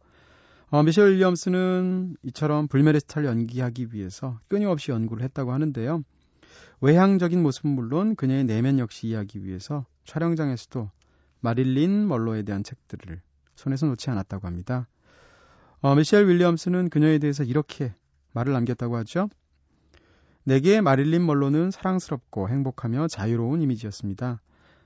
어, 0.71 0.84
미셸 0.84 1.13
윌리엄스는 1.13 2.15
이처럼 2.21 2.67
불멸의 2.67 3.01
스타를 3.01 3.27
연기하기 3.27 3.88
위해서 3.91 4.39
끊임없이 4.47 4.91
연구를 4.91 5.23
했다고 5.23 5.51
하는데요. 5.51 6.03
외향적인 6.82 7.41
모습은 7.41 7.71
물론 7.71 8.15
그녀의 8.15 8.43
내면 8.43 8.77
역시 8.77 9.08
이해하기 9.08 9.43
위해서 9.43 9.88
촬영장에서도 10.05 10.91
마릴린 11.39 12.08
먼로에 12.08 12.43
대한 12.43 12.63
책들을 12.63 13.19
손에서 13.55 13.88
놓지 13.88 14.12
않았다고 14.12 14.45
합니다. 14.45 14.88
어, 15.82 15.95
미셸 15.95 16.27
윌리엄스는 16.27 16.91
그녀에 16.91 17.17
대해서 17.17 17.43
이렇게 17.43 17.95
말을 18.34 18.53
남겼다고 18.53 18.95
하죠. 18.97 19.27
내게 20.43 20.82
마릴린 20.82 21.25
멀로는 21.25 21.71
사랑스럽고 21.71 22.47
행복하며 22.47 23.08
자유로운 23.08 23.63
이미지였습니다. 23.63 24.39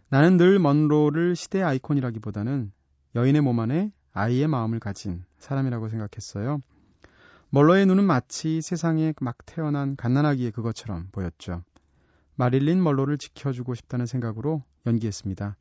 나는 0.07 0.37
늘 0.37 0.59
먼로를 0.59 1.35
시대의 1.35 1.65
아이콘이라기보다는 1.65 2.71
여인의 3.15 3.41
몸 3.41 3.59
안에 3.59 3.91
아이의 4.13 4.47
마음을 4.47 4.79
가진 4.79 5.25
사람이라고 5.37 5.89
생각했어요. 5.89 6.61
멀로의 7.49 7.85
눈은 7.85 8.03
마치 8.03 8.61
세상에 8.61 9.13
막 9.21 9.37
태어난 9.45 9.95
갓난아기의 9.95 10.51
그것처럼 10.51 11.09
보였죠. 11.11 11.63
마릴린 12.35 12.81
멀로를 12.81 13.17
지켜주고 13.17 13.75
싶다는 13.75 14.05
생각으로 14.05 14.63
연기했습니다. 14.85 15.55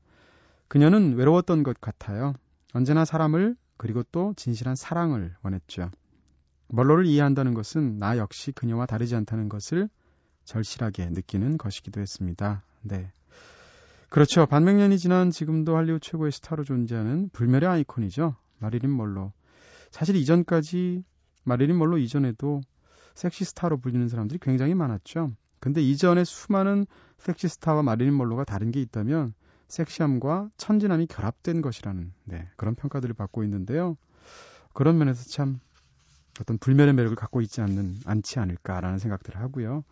그녀는 0.68 1.16
외로웠던 1.16 1.64
것 1.64 1.80
같아요. 1.80 2.32
언제나 2.72 3.04
사람을 3.04 3.56
그리고 3.76 4.02
또 4.04 4.32
진실한 4.36 4.74
사랑을 4.74 5.34
원했죠. 5.42 5.90
멀로를 6.68 7.04
이해한다는 7.04 7.52
것은 7.52 7.98
나 7.98 8.16
역시 8.16 8.52
그녀와 8.52 8.86
다르지 8.86 9.14
않다는 9.14 9.50
것을 9.50 9.90
절실하게 10.44 11.10
느끼는 11.10 11.58
것이기도 11.58 12.00
했습니다. 12.00 12.64
네. 12.80 13.12
그렇죠. 14.12 14.44
반백년이 14.44 14.98
지난 14.98 15.30
지금도 15.30 15.74
할리우드 15.74 16.00
최고의 16.00 16.32
스타로 16.32 16.64
존재하는 16.64 17.30
불멸의 17.30 17.66
아이콘이죠. 17.66 18.36
마릴린 18.58 18.94
멀로. 18.94 19.32
사실 19.90 20.16
이전까지 20.16 21.02
마릴린 21.44 21.78
멀로 21.78 21.96
이전에도 21.96 22.60
섹시 23.14 23.46
스타로 23.46 23.78
불리는 23.78 24.06
사람들이 24.08 24.38
굉장히 24.38 24.74
많았죠. 24.74 25.32
근데 25.60 25.80
이전에 25.80 26.24
수많은 26.24 26.84
섹시 27.16 27.48
스타와 27.48 27.82
마릴린 27.82 28.14
멀로가 28.14 28.44
다른 28.44 28.70
게 28.70 28.82
있다면 28.82 29.32
섹시함과 29.68 30.50
천진함이 30.58 31.06
결합된 31.06 31.62
것이라는 31.62 32.12
네, 32.24 32.46
그런 32.58 32.74
평가들을 32.74 33.14
받고 33.14 33.44
있는데요. 33.44 33.96
그런 34.74 34.98
면에서 34.98 35.24
참 35.30 35.58
어떤 36.38 36.58
불멸의 36.58 36.92
매력을 36.92 37.16
갖고 37.16 37.40
있지 37.40 37.62
않는 37.62 37.96
않지 38.04 38.40
않을까라는 38.40 38.98
생각들을 38.98 39.40
하고요. 39.40 39.84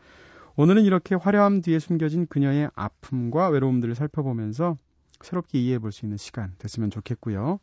오늘은 0.60 0.84
이렇게 0.84 1.14
화려함 1.14 1.62
뒤에 1.62 1.78
숨겨진 1.78 2.26
그녀의 2.26 2.68
아픔과 2.74 3.48
외로움들을 3.48 3.94
살펴보면서 3.94 4.76
새롭게 5.22 5.58
이해해 5.58 5.78
볼 5.78 5.90
수 5.90 6.04
있는 6.04 6.18
시간 6.18 6.54
됐으면 6.58 6.90
좋겠고요. 6.90 7.58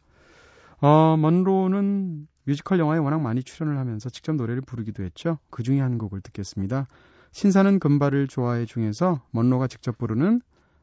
어, 0.82 1.18
먼로는 1.18 2.28
뮤지컬 2.46 2.80
영화에 2.80 2.98
워낙 2.98 3.20
많이 3.22 3.44
출연을 3.44 3.78
하면서 3.78 4.10
직접 4.10 4.34
노래를 4.36 4.62
부르기도 4.64 5.04
했죠. 5.04 5.38
그 5.52 5.62
중에 5.62 5.80
한 5.80 6.00
곡을 6.00 6.22
듣겠습니다. 6.22 6.88
신사는 7.34 7.78
금발을 7.78 8.28
좋아해 8.28 8.66
중에서 8.66 9.22
먼로가 9.30 9.68
직접 9.68 10.00
부르는 10.00 10.42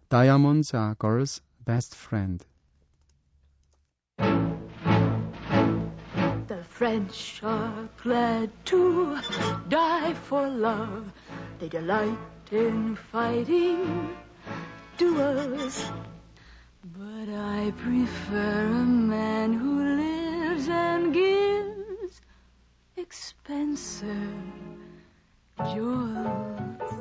Diamonds 0.08 0.76
are 0.76 0.94
girls' 0.96 1.42
best 1.64 1.96
friend. 1.98 2.44
The 6.46 6.62
French 6.62 7.44
are 7.44 7.88
glad 8.00 8.52
to 8.66 9.16
die 9.68 10.14
for 10.14 10.46
love. 10.48 11.10
They 11.64 11.70
delight 11.70 12.18
in 12.52 12.94
fighting 13.10 14.14
duels. 14.98 15.90
But 16.92 17.30
I 17.32 17.72
prefer 17.80 18.66
a 18.68 18.84
man 18.84 19.54
who 19.54 19.72
lives 19.96 20.68
and 20.68 21.14
gives 21.14 22.20
expensive 22.98 24.44
jewels. 25.72 26.92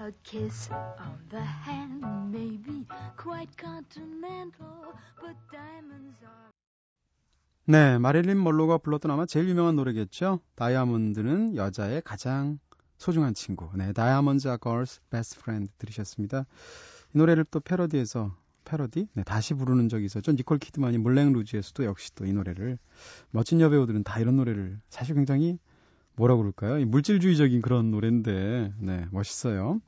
A 0.00 0.10
kiss 0.24 0.70
on 0.98 1.22
the 1.30 1.40
hand 1.40 2.02
may 2.32 2.58
be 2.58 2.84
quite 3.16 3.56
continental, 3.56 4.90
but 5.22 5.36
diamonds 5.52 6.18
are. 6.24 6.50
네, 7.66 7.98
마릴린 7.98 8.42
멀로가 8.42 8.78
불렀던 8.78 9.12
아마 9.12 9.24
제일 9.24 9.48
유명한 9.48 9.76
노래겠죠. 9.76 10.40
다이아몬드는 10.56 11.54
여자의 11.54 12.02
가장 12.02 12.58
소중한 12.98 13.34
친구. 13.34 13.70
네, 13.74 13.92
다이아몬드 13.92 14.48
girls' 14.58 15.00
best 15.10 15.38
friend 15.38 15.72
들으셨습니다. 15.78 16.44
이 17.14 17.18
노래를 17.18 17.44
또 17.50 17.60
패러디해서 17.60 18.34
패러디? 18.64 19.08
네, 19.14 19.22
다시 19.24 19.54
부르는 19.54 19.88
적이 19.88 20.04
있었죠. 20.06 20.32
니콜 20.32 20.58
키드만이 20.58 20.98
몰랭 20.98 21.32
루즈에서도 21.32 21.84
역시 21.84 22.14
또 22.14 22.26
이 22.26 22.32
노래를 22.32 22.78
멋진 23.30 23.60
여배우들은 23.60 24.02
다 24.04 24.20
이런 24.20 24.36
노래를 24.36 24.78
사실 24.90 25.14
굉장히 25.14 25.58
뭐라 26.16 26.36
그럴까요? 26.36 26.78
이 26.78 26.84
물질주의적인 26.84 27.62
그런 27.62 27.90
노래인데 27.90 28.74
네, 28.78 29.06
멋있어요. 29.10 29.80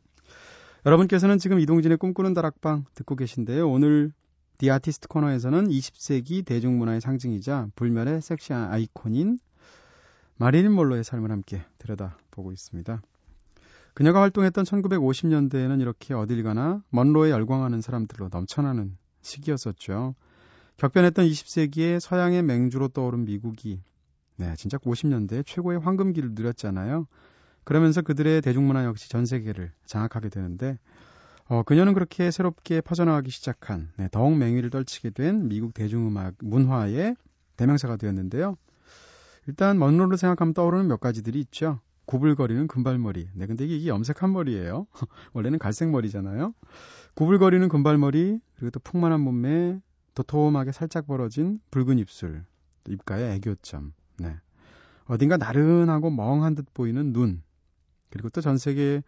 여러분께서는 0.86 1.38
지금 1.38 1.60
이동진의 1.60 1.98
꿈꾸는 1.98 2.32
다락방 2.32 2.86
듣고 2.94 3.16
계신데요. 3.16 3.68
오늘 3.68 4.12
디 4.56 4.70
아티스트 4.70 5.08
코너에서는 5.08 5.68
20세기 5.68 6.44
대중문화의 6.46 7.00
상징이자 7.00 7.68
불멸의 7.74 8.22
섹시 8.22 8.52
아이콘인 8.52 9.38
마릴린 10.36 10.72
몰로의 10.72 11.04
삶을 11.04 11.30
함께 11.30 11.62
들여다 11.78 12.16
보고 12.40 12.52
있습니다. 12.52 13.02
그녀가 13.94 14.20
활동했던 14.22 14.64
1950년대에는 14.64 15.80
이렇게 15.80 16.14
어딜 16.14 16.42
가나 16.42 16.82
먼로에 16.90 17.30
열광하는 17.30 17.80
사람들로 17.80 18.28
넘쳐나는 18.32 18.96
시기였었죠. 19.20 20.14
격변했던 20.78 21.26
20세기에 21.26 22.00
서양의 22.00 22.42
맹주로 22.42 22.88
떠오른 22.88 23.24
미국이 23.24 23.82
네, 24.36 24.54
진짜 24.56 24.78
50년대 24.78 25.44
최고의 25.44 25.80
황금기를 25.80 26.30
누렸잖아요. 26.32 27.06
그러면서 27.64 28.00
그들의 28.00 28.40
대중문화 28.40 28.84
역시 28.86 29.10
전 29.10 29.26
세계를 29.26 29.70
장악하게 29.84 30.30
되는데 30.30 30.78
어, 31.46 31.62
그녀는 31.62 31.92
그렇게 31.92 32.30
새롭게 32.30 32.80
퍼져나가기 32.80 33.30
시작한 33.30 33.90
네, 33.98 34.08
더욱 34.10 34.36
맹위를 34.38 34.70
떨치게 34.70 35.10
된 35.10 35.48
미국 35.48 35.74
대중음악 35.74 36.36
문화의 36.38 37.16
대명사가 37.56 37.96
되었는데요. 37.96 38.56
일단 39.46 39.78
먼로를 39.78 40.16
생각하면 40.16 40.54
떠오르는 40.54 40.86
몇 40.86 41.00
가지들이 41.00 41.40
있죠. 41.40 41.80
구불거리는 42.06 42.66
금발머리. 42.66 43.28
네, 43.34 43.46
근데 43.46 43.64
이게 43.66 43.86
염색한 43.86 44.32
머리예요. 44.32 44.86
원래는 45.32 45.58
갈색 45.58 45.90
머리잖아요. 45.90 46.54
구불거리는 47.14 47.68
금발머리, 47.68 48.40
그리고 48.56 48.70
또 48.70 48.80
풍만한 48.80 49.20
몸매, 49.20 49.80
도톰하게 50.14 50.72
살짝 50.72 51.06
벌어진 51.06 51.60
붉은 51.70 51.98
입술, 51.98 52.44
입가에 52.88 53.34
애교점. 53.36 53.92
네. 54.18 54.36
어딘가 55.04 55.36
나른하고 55.36 56.10
멍한 56.10 56.54
듯 56.54 56.72
보이는 56.74 57.12
눈. 57.12 57.42
그리고 58.10 58.28
또 58.28 58.40
전 58.40 58.58
세계 58.58 59.02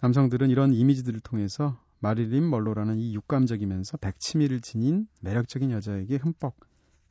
남성들은 0.00 0.50
이런 0.50 0.72
이미지들을 0.72 1.20
통해서 1.20 1.78
마릴린 2.00 2.48
멀로라는 2.48 2.98
이 2.98 3.14
육감적이면서 3.14 3.96
백치미를 3.98 4.60
지닌 4.60 5.08
매력적인 5.20 5.70
여자에게 5.70 6.16
흠뻑 6.16 6.54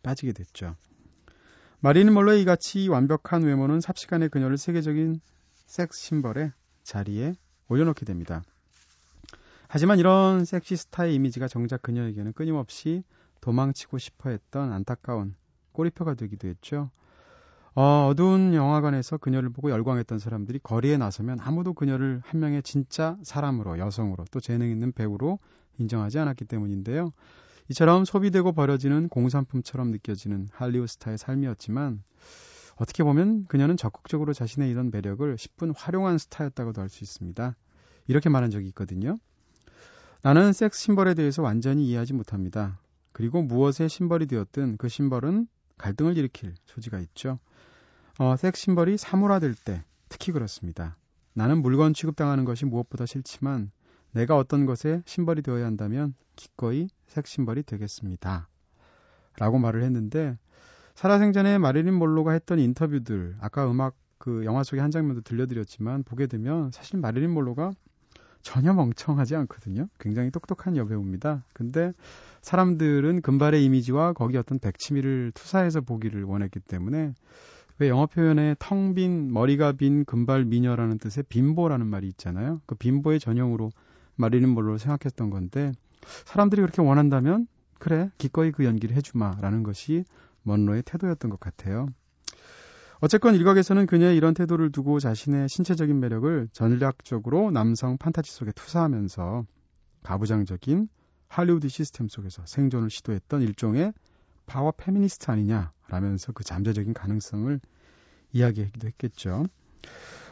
빠지게 0.03 0.33
됐죠. 0.33 0.75
마릴린 1.85 2.15
멀로의 2.15 2.41
이같이 2.41 2.87
완벽한 2.87 3.43
외모는 3.43 3.79
삽시간에 3.79 4.27
그녀를 4.27 4.57
세계적인 4.57 5.19
섹스 5.67 6.01
심벌의 6.01 6.51
자리에 6.81 7.35
올려놓게 7.67 8.05
됩니다. 8.05 8.41
하지만 9.67 9.99
이런 9.99 10.45
섹시 10.45 10.77
스타의 10.77 11.13
이미지가 11.13 11.47
정작 11.47 11.83
그녀에게는 11.83 12.33
끊임없이 12.33 13.03
도망치고 13.39 13.99
싶어 13.99 14.31
했던 14.31 14.73
안타까운 14.73 15.35
꼬리표가 15.73 16.15
되기도 16.15 16.47
했죠. 16.47 16.89
어, 17.75 18.07
어두운 18.09 18.55
영화관에서 18.55 19.17
그녀를 19.17 19.51
보고 19.51 19.69
열광했던 19.69 20.17
사람들이 20.17 20.57
거리에 20.63 20.97
나서면 20.97 21.39
아무도 21.39 21.75
그녀를 21.75 22.19
한 22.25 22.39
명의 22.39 22.63
진짜 22.63 23.15
사람으로, 23.21 23.77
여성으로, 23.77 24.25
또 24.31 24.39
재능 24.39 24.71
있는 24.71 24.91
배우로 24.91 25.37
인정하지 25.77 26.17
않았기 26.17 26.45
때문인데요. 26.45 27.11
이처럼 27.69 28.05
소비되고 28.05 28.51
버려지는 28.53 29.09
공산품처럼 29.09 29.91
느껴지는 29.91 30.47
할리우드 30.51 30.87
스타의 30.93 31.17
삶이었지만 31.17 32.03
어떻게 32.75 33.03
보면 33.03 33.45
그녀는 33.47 33.77
적극적으로 33.77 34.33
자신의 34.33 34.69
이런 34.69 34.91
매력을 34.91 35.35
10분 35.35 35.73
활용한 35.75 36.17
스타였다고도 36.17 36.81
할 36.81 36.89
수 36.89 37.03
있습니다. 37.03 37.55
이렇게 38.07 38.29
말한 38.29 38.51
적이 38.51 38.67
있거든요. 38.69 39.17
나는 40.21 40.53
섹스 40.53 40.81
심벌에 40.81 41.13
대해서 41.13 41.41
완전히 41.41 41.87
이해하지 41.87 42.13
못합니다. 42.13 42.79
그리고 43.11 43.41
무엇의 43.41 43.89
심벌이 43.89 44.27
되었든 44.27 44.77
그 44.77 44.89
심벌은 44.89 45.47
갈등을 45.77 46.17
일으킬 46.17 46.53
소지가 46.65 46.99
있죠. 46.99 47.39
어, 48.19 48.35
섹스 48.37 48.63
심벌이 48.63 48.97
사물화될 48.97 49.55
때 49.55 49.83
특히 50.09 50.31
그렇습니다. 50.31 50.97
나는 51.33 51.61
물건 51.61 51.93
취급당하는 51.93 52.45
것이 52.45 52.65
무엇보다 52.65 53.05
싫지만 53.05 53.71
내가 54.15 54.37
어떤 54.37 54.65
것에 54.65 55.01
심벌이 55.05 55.41
되어야 55.41 55.65
한다면 55.65 56.13
기꺼이 56.37 56.87
섹스 57.07 57.33
심벌이 57.33 57.63
되겠습니다. 57.63 58.47
라고 59.37 59.59
말을 59.59 59.83
했는데 59.83 60.37
살아생전에 60.95 61.57
마릴린 61.57 61.93
몰로가 61.93 62.31
했던 62.31 62.57
인터뷰들 62.59 63.35
아까 63.41 63.69
음악 63.69 63.95
그 64.17 64.45
영화 64.45 64.63
속의 64.63 64.81
한 64.81 64.89
장면도 64.89 65.21
들려드렸지만 65.21 66.03
보게 66.03 66.27
되면 66.27 66.71
사실 66.71 66.97
마릴린 66.97 67.29
몰로가 67.29 67.73
전혀 68.41 68.73
멍청하지 68.73 69.35
않거든요. 69.35 69.89
굉장히 69.99 70.31
똑똑한 70.31 70.77
여배우입니다. 70.77 71.43
근데 71.53 71.91
사람들은 72.41 73.21
금발의 73.21 73.65
이미지와 73.65 74.13
거기 74.13 74.37
어떤 74.37 74.59
백치미를 74.59 75.33
투사해서 75.33 75.81
보기를 75.81 76.23
원했기 76.23 76.61
때문에 76.61 77.13
왜 77.79 77.89
영어 77.89 78.05
표현에 78.05 78.55
텅 78.59 78.93
빈 78.93 79.33
머리가 79.33 79.73
빈 79.73 80.05
금발 80.05 80.45
미녀라는 80.45 80.99
뜻의 80.99 81.25
빈보라는 81.27 81.85
말이 81.85 82.07
있잖아요. 82.07 82.61
그 82.65 82.75
빈보의 82.75 83.19
전형으로 83.19 83.71
마릴린 84.15 84.49
몰로를 84.49 84.79
생각했던 84.79 85.29
건데 85.29 85.71
사람들이 86.25 86.61
그렇게 86.61 86.81
원한다면 86.81 87.47
그래 87.79 88.09
기꺼이 88.17 88.51
그 88.51 88.65
연기를 88.65 88.95
해주마라는 88.95 89.63
것이 89.63 90.05
먼로의 90.43 90.83
태도였던 90.83 91.29
것 91.29 91.39
같아요. 91.39 91.87
어쨌건 92.99 93.35
일각에서는 93.35 93.85
그녀의 93.87 94.15
이런 94.15 94.33
태도를 94.33 94.71
두고 94.71 94.99
자신의 94.99 95.49
신체적인 95.49 95.99
매력을 95.99 96.47
전략적으로 96.53 97.51
남성 97.51 97.97
판타지 97.97 98.31
속에 98.31 98.51
투사하면서 98.53 99.45
가부장적인 100.03 100.87
할리우드 101.27 101.67
시스템 101.67 102.07
속에서 102.07 102.43
생존을 102.45 102.89
시도했던 102.89 103.41
일종의 103.41 103.93
파워 104.45 104.71
페미니스트 104.71 105.29
아니냐라면서 105.29 106.31
그 106.31 106.43
잠재적인 106.43 106.93
가능성을 106.93 107.59
이야기하기도 108.31 108.87
했겠죠. 108.87 109.45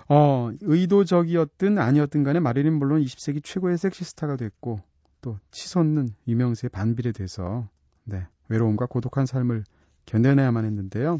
어, 0.10 0.52
의도적이었든 0.62 1.78
아니었든 1.78 2.24
간에 2.24 2.40
마릴린 2.40 2.74
먼로는 2.74 3.02
20세기 3.02 3.44
최고의 3.44 3.78
섹시스타가 3.78 4.36
됐고 4.36 4.80
또 5.22 5.38
치솟는 5.52 6.10
유명세에 6.28 6.70
반비례 6.70 7.12
돼서 7.14 7.68
네, 8.04 8.28
외로움과 8.50 8.86
고독한 8.88 9.26
삶을 9.26 9.64
견뎌내야만 10.06 10.66
했는데요. 10.66 11.20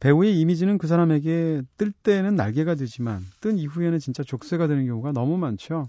배우의 0.00 0.38
이미지는 0.40 0.78
그 0.78 0.86
사람에게 0.86 1.62
뜰 1.76 1.92
때는 1.92 2.36
날개가 2.36 2.76
되지만 2.76 3.20
뜬 3.40 3.58
이후에는 3.58 3.98
진짜 3.98 4.22
족쇄가 4.22 4.66
되는 4.68 4.86
경우가 4.86 5.12
너무 5.12 5.38
많죠. 5.38 5.88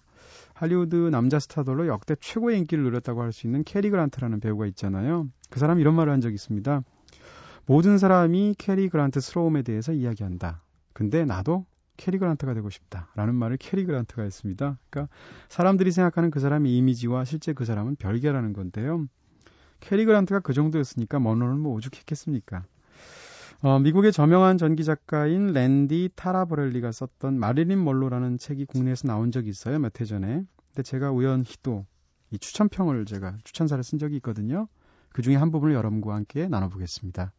할리우드 0.53 0.95
남자 0.95 1.39
스타들로 1.39 1.87
역대 1.87 2.15
최고의 2.19 2.57
인기를 2.59 2.83
누렸다고 2.83 3.21
할 3.21 3.31
수 3.31 3.47
있는 3.47 3.63
캐리 3.63 3.89
그란트라는 3.89 4.39
배우가 4.39 4.65
있잖아요. 4.67 5.27
그 5.49 5.59
사람이 5.59 5.81
이런 5.81 5.95
말을 5.95 6.11
한 6.11 6.21
적이 6.21 6.35
있습니다. 6.35 6.83
모든 7.65 7.97
사람이 7.97 8.55
캐리 8.57 8.89
그란트스러움에 8.89 9.61
대해서 9.61 9.93
이야기한다. 9.93 10.61
근데 10.99 11.23
나도 11.23 11.65
캐리 11.95 12.17
그란트가 12.17 12.53
되고 12.53 12.69
싶다. 12.69 13.07
라는 13.15 13.33
말을 13.33 13.55
캐리 13.55 13.85
그란트가 13.85 14.21
했습니다. 14.23 14.77
그러니까 14.89 15.13
사람들이 15.47 15.93
생각하는 15.93 16.29
그 16.29 16.41
사람의 16.41 16.75
이미지와 16.75 17.23
실제 17.23 17.53
그 17.53 17.63
사람은 17.63 17.95
별개라는 17.95 18.51
건데요. 18.51 19.07
캐리 19.79 20.03
그란트가 20.03 20.41
그 20.41 20.51
정도였으니까 20.51 21.21
먼로는 21.21 21.57
뭐 21.61 21.73
오죽했겠습니까? 21.75 22.65
어, 23.61 23.79
미국의 23.79 24.11
저명한 24.11 24.57
전기 24.57 24.83
작가인 24.83 25.53
랜디 25.53 26.09
타라버렐리가 26.17 26.91
썼던 26.91 27.39
마릴린 27.39 27.81
먼로라는 27.81 28.37
책이 28.37 28.65
국내에서 28.65 29.07
나온 29.07 29.31
적이 29.31 29.51
있어요 29.51 29.79
몇 29.79 30.01
해 30.01 30.05
전에. 30.05 30.43
근데 30.73 30.83
제가 30.83 31.11
우연히 31.11 31.45
또 31.63 31.85
이 32.31 32.37
추천평을 32.37 33.05
제가 33.05 33.37
추천사를 33.45 33.81
쓴 33.85 33.99
적이 33.99 34.17
있거든요. 34.17 34.67
그 35.13 35.21
중에 35.21 35.37
한 35.37 35.49
부분을 35.49 35.73
여러분과 35.75 36.13
함께 36.13 36.49
나눠보겠습니다. 36.49 37.31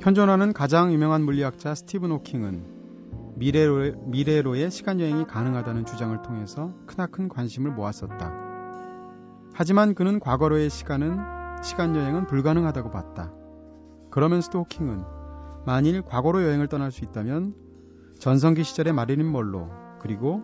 현존하는 0.00 0.54
가장 0.54 0.94
유명한 0.94 1.22
물리학자 1.24 1.74
스티븐 1.74 2.10
호킹은 2.10 3.34
미래로, 3.36 4.06
미래로의 4.06 4.70
시간여행이 4.70 5.26
가능하다는 5.26 5.84
주장을 5.84 6.22
통해서 6.22 6.72
크나큰 6.86 7.28
관심을 7.28 7.70
모았었다. 7.72 8.32
하지만 9.52 9.94
그는 9.94 10.18
과거로의 10.18 10.70
시간은, 10.70 11.18
시간여행은 11.62 12.28
불가능하다고 12.28 12.90
봤다. 12.90 13.30
그러면서도 14.10 14.60
호킹은 14.60 15.04
만일 15.66 16.00
과거로 16.00 16.44
여행을 16.44 16.68
떠날 16.68 16.90
수 16.90 17.04
있다면 17.04 17.54
전성기 18.18 18.64
시절의 18.64 18.94
마릴린 18.94 19.30
멀로 19.30 19.68
그리고 20.00 20.42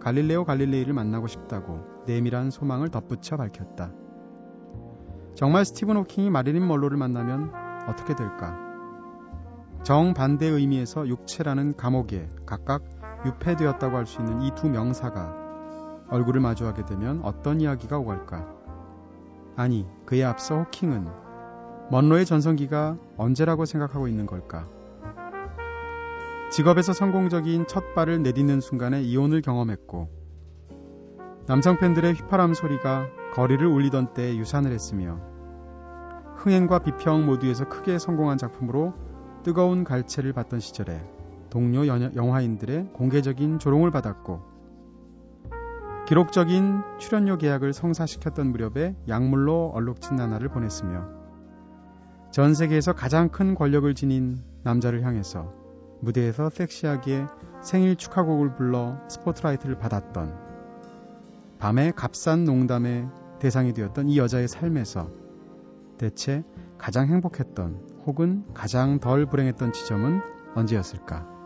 갈릴레오 0.00 0.44
갈릴레이를 0.44 0.92
만나고 0.92 1.28
싶다고 1.28 1.80
내밀한 2.06 2.50
소망을 2.50 2.90
덧붙여 2.90 3.38
밝혔다. 3.38 3.90
정말 5.34 5.64
스티븐 5.64 5.96
호킹이 5.96 6.28
마릴린 6.28 6.66
멀로를 6.68 6.98
만나면 6.98 7.52
어떻게 7.88 8.14
될까? 8.14 8.67
정반대 9.88 10.44
의미에서 10.44 11.08
육체라는 11.08 11.74
감옥에 11.74 12.28
각각 12.44 12.82
유폐되었다고 13.24 13.96
할 13.96 14.04
수 14.04 14.20
있는 14.20 14.42
이 14.42 14.50
두 14.54 14.68
명사가 14.68 15.34
얼굴을 16.10 16.42
마주하게 16.42 16.84
되면 16.84 17.22
어떤 17.22 17.62
이야기가 17.62 17.96
오갈까? 17.96 18.46
아니, 19.56 19.86
그에 20.04 20.22
앞서 20.24 20.58
호킹은 20.58 21.08
먼로의 21.90 22.26
전성기가 22.26 22.98
언제라고 23.16 23.64
생각하고 23.64 24.08
있는 24.08 24.26
걸까? 24.26 24.68
직업에서 26.50 26.92
성공적인 26.92 27.66
첫 27.66 27.94
발을 27.94 28.22
내딛는 28.22 28.60
순간에 28.60 29.00
이혼을 29.00 29.40
경험했고, 29.40 30.10
남성 31.46 31.78
팬들의 31.78 32.12
휘파람 32.12 32.52
소리가 32.52 33.06
거리를 33.32 33.66
울리던 33.66 34.12
때에 34.12 34.36
유산을 34.36 34.70
했으며 34.70 35.18
흥행과 36.36 36.80
비평 36.80 37.24
모두에서 37.24 37.66
크게 37.70 37.98
성공한 37.98 38.36
작품으로 38.36 39.07
뜨거운 39.48 39.82
갈채를 39.82 40.34
받던 40.34 40.60
시절에 40.60 41.02
동료 41.48 41.86
영화인들의 41.86 42.90
공개적인 42.92 43.58
조롱을 43.58 43.90
받았고 43.90 44.42
기록적인 46.06 46.82
출연료 46.98 47.38
계약을 47.38 47.72
성사시켰던 47.72 48.52
무렵에 48.52 48.94
약물로 49.08 49.70
얼룩진 49.72 50.16
나날을 50.16 50.50
보냈으며 50.50 51.08
전 52.30 52.52
세계에서 52.52 52.92
가장 52.92 53.30
큰 53.30 53.54
권력을 53.54 53.94
지닌 53.94 54.36
남자를 54.64 55.02
향해서 55.02 55.50
무대에서 56.02 56.50
섹시하게 56.50 57.24
생일 57.62 57.96
축하곡을 57.96 58.54
불러 58.54 58.98
스포트라이트를 59.08 59.78
받았던 59.78 60.36
밤의 61.58 61.92
값싼 61.96 62.44
농담의 62.44 63.08
대상이 63.38 63.72
되었던 63.72 64.10
이 64.10 64.18
여자의 64.18 64.46
삶에서 64.46 65.10
대체 65.96 66.44
가장 66.76 67.06
행복했던 67.06 67.97
혹은 68.08 68.42
가장 68.54 69.00
덜 69.00 69.26
불행했던 69.26 69.74
지점은 69.74 70.22
언제였을까? 70.54 71.37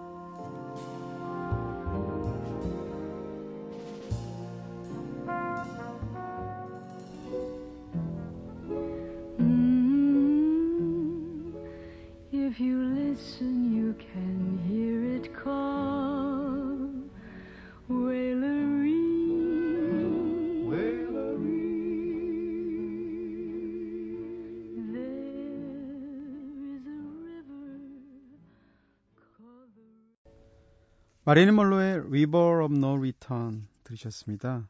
마리는 31.32 31.54
멀로의 31.54 31.94
River 32.00 32.62
of 32.62 32.76
No 32.76 32.94
Return 32.98 33.66
들으셨습니다. 33.84 34.68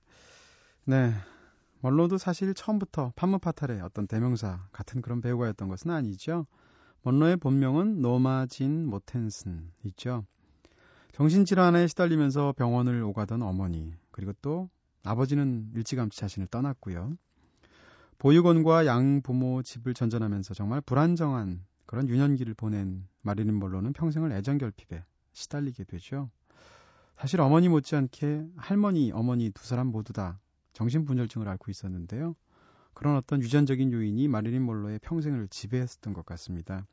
네. 0.85 1.13
멀로도 1.81 2.19
사실 2.19 2.55
처음부터 2.55 3.13
판무파탈의 3.17 3.81
어떤 3.81 4.07
대명사 4.07 4.65
같은 4.71 5.03
그런 5.03 5.21
배우가였던 5.21 5.67
것은 5.67 5.91
아니죠. 5.91 6.47
먼로의 7.03 7.39
본명은 7.39 8.01
노마진 8.01 8.87
모텐슨 8.87 9.73
있죠. 9.87 10.25
정신질환에 11.11 11.89
시달리면서 11.89 12.53
병원을 12.57 13.03
오가던 13.03 13.43
어머니 13.43 13.93
그리고 14.13 14.33
또 14.41 14.71
아버지는 15.03 15.69
일찌감치 15.75 16.17
자신을 16.17 16.47
떠났고요. 16.47 17.17
보육원과 18.19 18.87
양부모 18.87 19.65
집을 19.65 19.95
전전하면서 19.95 20.55
정말 20.55 20.81
불안정한 20.81 21.65
그런 21.87 22.09
유년기를 22.09 22.55
보낸 22.55 23.09
마리린 23.23 23.59
멀로는 23.59 23.95
평생을 23.95 24.31
애정결핍에 24.31 25.03
시달리게 25.33 25.83
되죠. 25.83 26.31
사실 27.17 27.41
어머니 27.41 27.69
못지않게 27.69 28.47
할머니, 28.57 29.13
어머니 29.13 29.51
두 29.51 29.65
사람 29.65 29.89
모두 29.89 30.13
다 30.13 30.41
정신분열증을 30.73 31.49
앓고 31.49 31.71
있었는데요. 31.71 32.35
그런 32.95 33.17
어떤 33.17 33.41
유전적인 33.41 33.93
요인이 33.93 34.29
마릴린 34.29 34.65
먼로의 34.65 34.99
평생을 35.01 35.49
지배했었던 35.49 36.13
것 36.13 36.27
같습니다. 36.27 36.87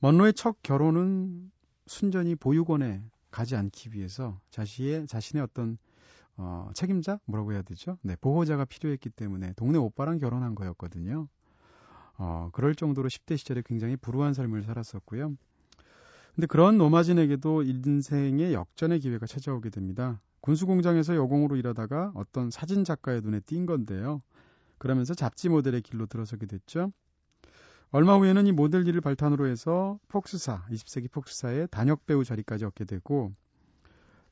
먼로의 0.00 0.34
첫 0.34 0.56
결혼은 0.62 1.50
순전히 1.86 2.34
보육원에 2.34 3.02
가지 3.30 3.56
않기 3.56 3.92
위해서 3.92 4.40
자신의 4.50 5.06
자신의 5.06 5.42
어떤 5.42 5.78
어, 6.38 6.70
책임자 6.74 7.18
뭐라고 7.24 7.52
해야 7.52 7.62
되죠? 7.62 7.98
네, 8.02 8.16
보호자가 8.20 8.64
필요했기 8.64 9.10
때문에 9.10 9.52
동네 9.54 9.78
오빠랑 9.78 10.18
결혼한 10.18 10.54
거였거든요. 10.54 11.28
어, 12.18 12.50
그럴 12.52 12.74
정도로 12.74 13.08
10대 13.08 13.36
시절에 13.36 13.62
굉장히 13.64 13.96
불우한 13.96 14.34
삶을 14.34 14.62
살았었고요. 14.62 15.36
근데 16.36 16.46
그런 16.46 16.76
노마진에게도 16.76 17.62
인생의 17.62 18.52
역전의 18.52 19.00
기회가 19.00 19.24
찾아오게 19.24 19.70
됩니다. 19.70 20.20
군수 20.42 20.66
공장에서 20.66 21.16
여공으로 21.16 21.56
일하다가 21.56 22.12
어떤 22.14 22.50
사진 22.50 22.84
작가의 22.84 23.22
눈에 23.22 23.40
띈 23.40 23.64
건데요. 23.64 24.20
그러면서 24.76 25.14
잡지 25.14 25.48
모델의 25.48 25.80
길로 25.80 26.04
들어서게 26.04 26.44
됐죠. 26.44 26.92
얼마 27.90 28.18
후에는 28.18 28.46
이 28.46 28.52
모델 28.52 28.86
일을 28.86 29.00
발탄으로 29.00 29.46
해서 29.46 29.98
폭스사, 30.08 30.66
20세기 30.70 31.10
폭스사의 31.10 31.68
단역 31.70 32.04
배우 32.04 32.22
자리까지 32.22 32.66
얻게 32.66 32.84
되고 32.84 33.32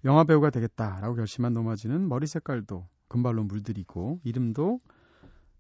영화 0.05 0.25
배우가 0.25 0.51
되겠다라고 0.51 1.15
결심한 1.15 1.55
노마진은 1.55 2.07
머리 2.07 2.27
색깔도 2.27 2.87
금발로 3.09 3.45
물들이고 3.45 4.21
이름도 4.25 4.81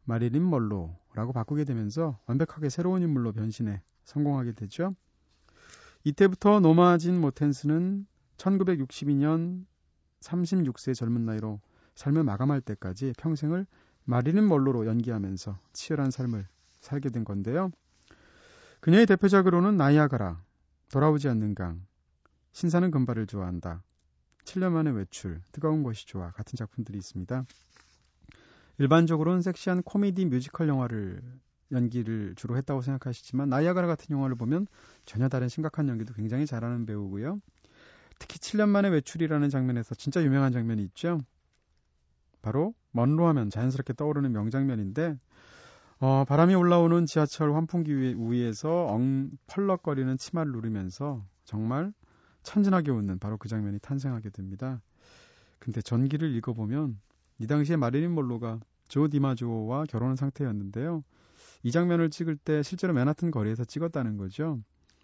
마리린 0.04 0.46
멀로라고 0.50 1.32
바꾸게 1.32 1.64
되면서 1.64 2.18
완벽하게 2.26 2.68
새로운 2.68 3.00
인물로 3.00 3.32
변신해 3.32 3.80
성공하게 4.04 4.52
되죠. 4.52 4.94
이때부터 6.06 6.60
노마진 6.60 7.18
모텐스는 7.18 8.06
1962년 8.36 9.64
36세 10.20 10.94
젊은 10.94 11.24
나이로 11.24 11.60
삶을 11.94 12.24
마감할 12.24 12.60
때까지 12.60 13.14
평생을 13.16 13.66
마리린 14.04 14.46
멀로로 14.46 14.84
연기하면서 14.86 15.58
치열한 15.72 16.10
삶을 16.10 16.46
살게 16.80 17.08
된 17.08 17.24
건데요. 17.24 17.70
그녀의 18.80 19.06
대표작으로는 19.06 19.78
나이아가라, 19.78 20.42
돌아오지 20.92 21.26
않는 21.30 21.54
강, 21.54 21.86
신사는 22.52 22.90
금발을 22.90 23.26
좋아한다, 23.26 23.82
7년 24.44 24.72
만의 24.72 24.94
외출, 24.94 25.40
뜨거운 25.52 25.82
것이 25.82 26.06
좋아 26.06 26.32
같은 26.32 26.54
작품들이 26.54 26.98
있습니다. 26.98 27.46
일반적으로는 28.76 29.40
섹시한 29.40 29.82
코미디 29.82 30.26
뮤지컬 30.26 30.68
영화를 30.68 31.22
연기를 31.72 32.34
주로 32.36 32.56
했다고 32.56 32.82
생각하시지만 32.82 33.48
나이아가라 33.48 33.86
같은 33.86 34.14
영화를 34.14 34.36
보면 34.36 34.66
전혀 35.04 35.28
다른 35.28 35.48
심각한 35.48 35.88
연기도 35.88 36.14
굉장히 36.14 36.46
잘하는 36.46 36.86
배우고요. 36.86 37.40
특히 38.18 38.38
7년 38.38 38.68
만에 38.68 38.88
외출이라는 38.88 39.50
장면에서 39.50 39.94
진짜 39.94 40.22
유명한 40.22 40.52
장면이 40.52 40.82
있죠. 40.84 41.20
바로 42.42 42.74
먼로 42.92 43.26
하면 43.28 43.50
자연스럽게 43.50 43.94
떠오르는 43.94 44.32
명장면인데 44.32 45.18
어, 46.00 46.24
바람이 46.26 46.54
올라오는 46.54 47.06
지하철 47.06 47.54
환풍기 47.54 47.96
위에서 47.96 48.86
엉 48.86 49.30
펄럭거리는 49.46 50.18
치마를 50.18 50.52
누르면서 50.52 51.24
정말 51.44 51.92
천진하게 52.42 52.90
웃는 52.90 53.18
바로 53.18 53.38
그 53.38 53.48
장면이 53.48 53.78
탄생하게 53.78 54.30
됩니다. 54.30 54.82
근데 55.58 55.80
전기를 55.80 56.34
읽어보면 56.36 57.00
이 57.38 57.46
당시에 57.46 57.76
마릴린 57.76 58.10
몰로가 58.12 58.60
조 58.88 59.08
디마조와 59.08 59.84
결혼한 59.86 60.16
상태였는데요. 60.16 61.02
이 61.64 61.70
장면을 61.70 62.10
찍을 62.10 62.36
때 62.36 62.62
실제로 62.62 62.92
맨하튼 62.92 63.30
거리에서 63.30 63.64
찍었다는 63.64 64.18
거죠. 64.18 64.60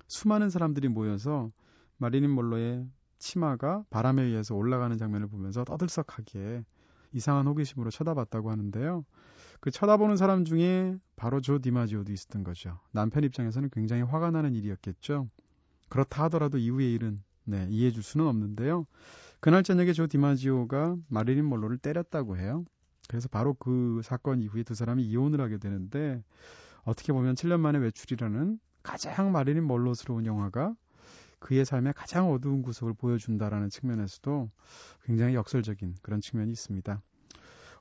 수많은 0.08 0.50
사람들이 0.50 0.88
모여서 0.88 1.50
마리린 1.96 2.30
몰로의 2.30 2.86
치마가 3.18 3.82
바람에 3.88 4.22
의해서 4.22 4.54
올라가는 4.54 4.96
장면을 4.96 5.26
보면서 5.26 5.64
떠들썩하게 5.64 6.64
이상한 7.12 7.46
호기심으로 7.46 7.90
쳐다봤다고 7.90 8.50
하는데요. 8.50 9.04
그 9.60 9.70
쳐다보는 9.70 10.18
사람 10.18 10.44
중에 10.44 10.98
바로 11.16 11.40
조 11.40 11.58
디마지오도 11.58 12.12
있었던 12.12 12.44
거죠. 12.44 12.78
남편 12.92 13.24
입장에서는 13.24 13.70
굉장히 13.72 14.02
화가 14.02 14.30
나는 14.30 14.54
일이었겠죠. 14.54 15.28
그렇다 15.88 16.24
하더라도 16.24 16.58
이후의 16.58 16.92
일은 16.92 17.22
네, 17.44 17.66
이해해 17.70 17.90
줄 17.90 18.02
수는 18.02 18.26
없는데요. 18.26 18.86
그날 19.40 19.62
저녁에 19.62 19.94
조 19.94 20.06
디마지오가 20.06 20.96
마리린 21.08 21.46
몰로를 21.46 21.78
때렸다고 21.78 22.36
해요. 22.36 22.64
그래서 23.10 23.26
바로 23.28 23.54
그 23.54 24.02
사건 24.04 24.40
이후에 24.40 24.62
두 24.62 24.76
사람이 24.76 25.02
이혼을 25.02 25.40
하게 25.40 25.58
되는데 25.58 26.22
어떻게 26.84 27.12
보면 27.12 27.34
7년 27.34 27.58
만에 27.58 27.80
외출이라는 27.80 28.60
가장 28.84 29.32
마리린 29.32 29.66
멀로스러운 29.66 30.26
영화가 30.26 30.76
그의 31.40 31.64
삶의 31.64 31.94
가장 31.94 32.30
어두운 32.30 32.62
구석을 32.62 32.94
보여준다라는 32.94 33.68
측면에서도 33.68 34.48
굉장히 35.02 35.34
역설적인 35.34 35.96
그런 36.02 36.20
측면이 36.20 36.52
있습니다. 36.52 37.02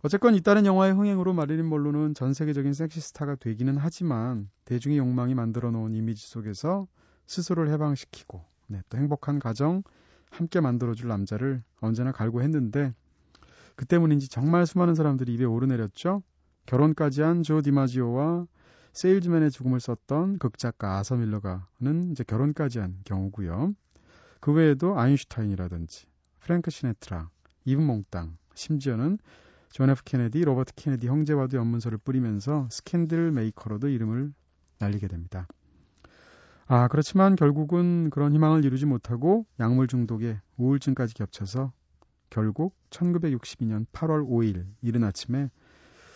어쨌건 0.02 0.34
잇따른 0.34 0.66
영화의 0.66 0.94
흥행으로 0.94 1.34
마리린 1.34 1.70
멀로는 1.70 2.16
전 2.16 2.34
세계적인 2.34 2.74
섹시스타가 2.74 3.36
되기는 3.36 3.78
하지만 3.78 4.50
대중의 4.66 4.98
욕망이 4.98 5.36
만들어 5.36 5.70
놓은 5.70 5.94
이미지 5.94 6.28
속에서 6.28 6.88
스스로를 7.28 7.72
해방시키고 7.74 8.44
네, 8.66 8.82
또 8.90 8.98
행복한 8.98 9.38
가정 9.38 9.84
함께 10.32 10.60
만들어줄 10.60 11.08
남자를 11.08 11.62
언제나 11.82 12.12
갈구했는데 12.12 12.96
그 13.80 13.86
때문인지 13.86 14.28
정말 14.28 14.66
수많은 14.66 14.94
사람들이 14.94 15.34
입에 15.36 15.46
오르내렸죠. 15.46 16.22
결혼까지 16.66 17.22
한 17.22 17.44
조 17.44 17.62
디마지오와 17.62 18.46
세일즈맨의 18.92 19.52
죽음을 19.52 19.80
썼던 19.80 20.38
극작가 20.38 20.98
아서 20.98 21.16
밀러와는 21.16 22.12
이제 22.12 22.26
결혼까지 22.26 22.80
한 22.80 22.98
경우고요. 23.06 23.74
그 24.42 24.52
외에도 24.52 25.00
아인슈타인이라든지 25.00 26.08
프랭크 26.42 26.70
시나트라, 26.72 27.30
이브 27.64 27.80
몽땅, 27.80 28.36
심지어는 28.54 29.18
존 29.72 29.90
F 29.90 30.02
케네디, 30.04 30.44
로버트 30.44 30.74
케네디 30.76 31.08
형제와도 31.08 31.56
염문설을 31.56 32.00
뿌리면서 32.00 32.68
스캔들 32.70 33.32
메이커로도 33.32 33.88
이름을 33.88 34.34
날리게 34.80 35.08
됩니다. 35.08 35.48
아, 36.68 36.90
그렇지만 36.90 37.38
결국은 37.38 38.10
그런 38.10 38.34
희망을 38.34 38.66
이루지 38.66 38.88
못하고 38.88 39.46
약물 39.58 39.88
중독에 39.88 40.42
우울증까지 40.58 41.14
겹쳐서 41.14 41.72
결국 42.30 42.76
1962년 42.90 43.86
8월 43.92 44.28
5일 44.28 44.66
이른 44.82 45.04
아침에 45.04 45.50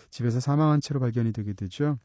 집에서 0.10 0.40
사망한 0.40 0.82
채로 0.82 1.00
발견이 1.00 1.32
되게 1.32 1.54
되죠. 1.54 1.98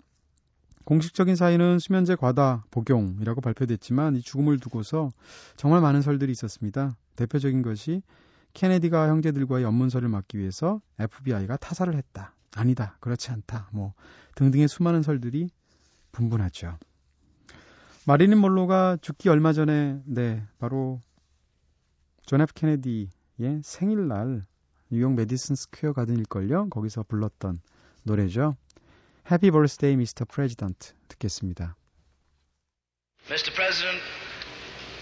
공식적인 0.84 1.36
사인은 1.36 1.78
수면제 1.78 2.16
과다 2.16 2.64
복용이라고 2.70 3.42
발표됐지만 3.42 4.16
이 4.16 4.22
죽음을 4.22 4.58
두고서 4.58 5.10
정말 5.56 5.82
많은 5.82 6.00
설들이 6.00 6.32
있었습니다. 6.32 6.96
대표적인 7.16 7.60
것이 7.60 8.00
케네디가 8.54 9.08
형제들과의 9.08 9.64
연문서를 9.64 10.08
막기 10.08 10.38
위해서 10.38 10.80
FBI가 10.98 11.58
타살을 11.58 11.94
했다. 11.94 12.34
아니다. 12.56 12.96
그렇지 13.00 13.30
않다. 13.30 13.68
뭐 13.72 13.92
등등의 14.36 14.68
수많은 14.68 15.02
설들이 15.02 15.50
분분하죠. 16.12 16.78
마릴린 18.06 18.38
먼로가 18.38 18.96
죽기 19.02 19.28
얼마 19.28 19.52
전에 19.52 20.00
네, 20.06 20.42
바로 20.58 21.02
존 22.24 22.40
F 22.40 22.54
케네디 22.54 23.10
의 23.40 23.60
생일날 23.62 24.44
뉴욕 24.90 25.14
메디슨 25.14 25.54
스퀘어 25.54 25.92
가든일걸요. 25.92 26.70
거기서 26.70 27.04
불렀던 27.04 27.60
노래죠. 28.02 28.56
Happy 29.30 29.50
Birthday, 29.52 29.94
Mr. 29.94 30.24
President 30.24 30.92
듣겠습니다. 31.06 31.76
Mr. 33.28 33.54
President, 33.54 34.02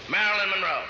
Marilyn 0.09 0.49
Monroe. 0.49 0.85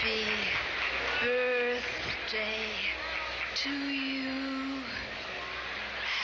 Happy 0.00 0.24
birthday 1.20 2.64
to 3.56 3.70
you. 3.70 4.80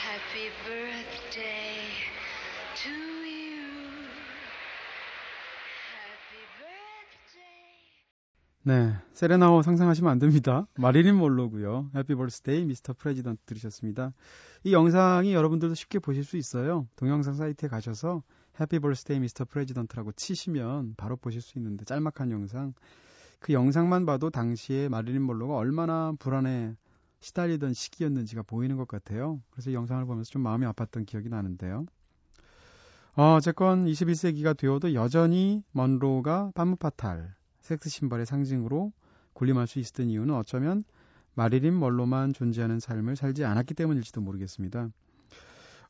Happy 0.07 0.49
birthday 0.65 1.77
to 2.75 2.89
you. 2.89 3.67
Happy 5.93 6.43
birthday. 6.57 7.67
네, 8.67 8.93
세레나호 9.13 9.61
상상하시면 9.61 10.11
안 10.11 10.19
됩니다. 10.19 10.67
마릴린 10.77 11.15
먼로고요. 11.15 11.89
Happy 11.95 12.15
Birthday 12.15 12.65
Mr. 12.65 12.91
President 12.97 13.43
들으셨습니다. 13.45 14.11
이 14.65 14.73
영상이 14.73 15.33
여러분들도 15.33 15.73
쉽게 15.73 15.99
보실 15.99 16.25
수 16.25 16.35
있어요. 16.35 16.85
동영상 16.97 17.33
사이트에 17.33 17.69
가셔서 17.69 18.23
Happy 18.59 18.79
Birthday 18.79 19.21
Mr. 19.21 19.45
President라고 19.45 20.11
치시면 20.11 20.95
바로 20.97 21.15
보실 21.15 21.39
수 21.39 21.57
있는데 21.57 21.85
짤막한 21.85 22.29
영상. 22.31 22.73
그 23.39 23.53
영상만 23.53 24.05
봐도 24.05 24.29
당시에 24.29 24.89
마리린 24.89 25.21
몰로가 25.21 25.55
얼마나 25.55 26.11
불안에 26.19 26.75
시달리던 27.21 27.73
시기였는지가 27.73 28.41
보이는 28.41 28.75
것 28.75 28.85
같아요. 28.85 29.39
그래서 29.49 29.69
이 29.69 29.75
영상을 29.75 30.03
보면서 30.03 30.29
좀 30.29 30.41
마음이 30.41 30.65
아팠던 30.65 31.05
기억이 31.05 31.29
나는데요. 31.29 31.85
어, 33.15 33.35
어쨌건 33.35 33.85
21세기가 33.85 34.57
되어도 34.57 34.93
여전히 34.93 35.63
먼로가 35.71 36.51
파무파탈, 36.53 37.36
섹스 37.67 37.89
심벌의 37.89 38.25
상징으로 38.25 38.93
군림할 39.33 39.67
수 39.67 39.79
있었던 39.79 40.09
이유는 40.09 40.33
어쩌면 40.33 40.85
마리린 41.35 41.77
멀로만 41.77 42.31
존재하는 42.31 42.79
삶을 42.79 43.17
살지 43.17 43.43
않았기 43.43 43.73
때문일지도 43.73 44.21
모르겠습니다. 44.21 44.89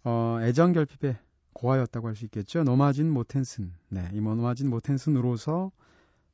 어, 0.04 0.40
애정 0.42 0.74
결핍의 0.74 1.18
고아였다고 1.54 2.08
할 2.08 2.16
수 2.16 2.26
있겠죠. 2.26 2.64
노마진 2.64 3.10
모텐슨. 3.12 3.72
네, 3.90 4.10
이 4.12 4.20
노마진 4.20 4.70
모텐슨으로서 4.70 5.72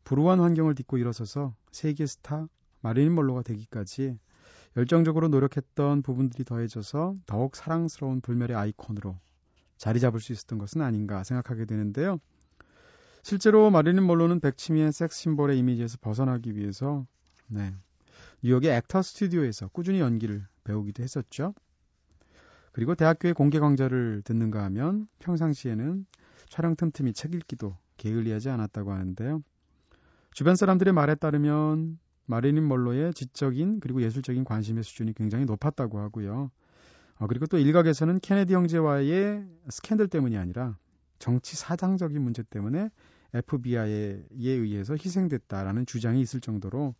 불우한 0.05 0.39
환경을 0.39 0.75
딛고 0.75 0.97
일어서서 0.97 1.53
세계 1.71 2.05
스타 2.05 2.47
마리린 2.81 3.13
멀로가 3.13 3.41
되기까지 3.43 4.17
열정적으로 4.77 5.27
노력했던 5.27 6.01
부분들이 6.01 6.45
더해져서 6.45 7.17
더욱 7.25 7.55
사랑스러운 7.55 8.21
불멸의 8.21 8.55
아이콘으로 8.55 9.17
자리 9.77 9.99
잡을 9.99 10.19
수 10.19 10.31
있었던 10.31 10.57
것은 10.57 10.81
아닌가 10.81 11.23
생각하게 11.23 11.65
되는데요. 11.65 12.19
실제로 13.23 13.71
마리린 13.71 14.03
몰로는 14.03 14.41
백치미의 14.41 14.91
섹스 14.91 15.21
심볼의 15.21 15.57
이미지에서 15.57 15.97
벗어나기 16.01 16.57
위해서 16.57 17.07
네, 17.47 17.73
뉴욕의 18.43 18.69
액터 18.69 19.01
스튜디오에서 19.01 19.69
꾸준히 19.69 20.01
연기를 20.01 20.45
배우기도 20.65 21.01
했었죠. 21.01 21.53
그리고 22.73 22.95
대학교의 22.95 23.33
공개 23.33 23.59
강좌를 23.59 24.23
듣는가 24.25 24.65
하면 24.65 25.07
평상시에는 25.19 26.05
촬영 26.49 26.75
틈틈이 26.75 27.13
책 27.13 27.33
읽기도 27.33 27.77
게을리하지 27.95 28.49
않았다고 28.49 28.91
하는데요. 28.91 29.41
주변 30.33 30.57
사람들의 30.57 30.93
말에 30.93 31.15
따르면 31.15 31.99
마리린 32.25 32.65
몰로의 32.65 33.13
지적인 33.13 33.79
그리고 33.79 34.01
예술적인 34.01 34.43
관심의 34.43 34.83
수준이 34.83 35.13
굉장히 35.13 35.45
높았다고 35.45 35.97
하고요. 35.97 36.51
어, 37.19 37.27
그리고 37.27 37.45
또 37.45 37.57
일각에서는 37.57 38.19
케네디 38.19 38.53
형제와의 38.53 39.45
스캔들 39.69 40.09
때문이 40.09 40.35
아니라 40.35 40.77
정치 41.19 41.55
사장적인 41.55 42.21
문제 42.21 42.43
때문에 42.43 42.89
FBI에 43.33 44.25
의해서 44.31 44.93
희생됐다라는 44.93 45.85
주장이 45.85 46.21
있을 46.21 46.39
정도로 46.41 46.95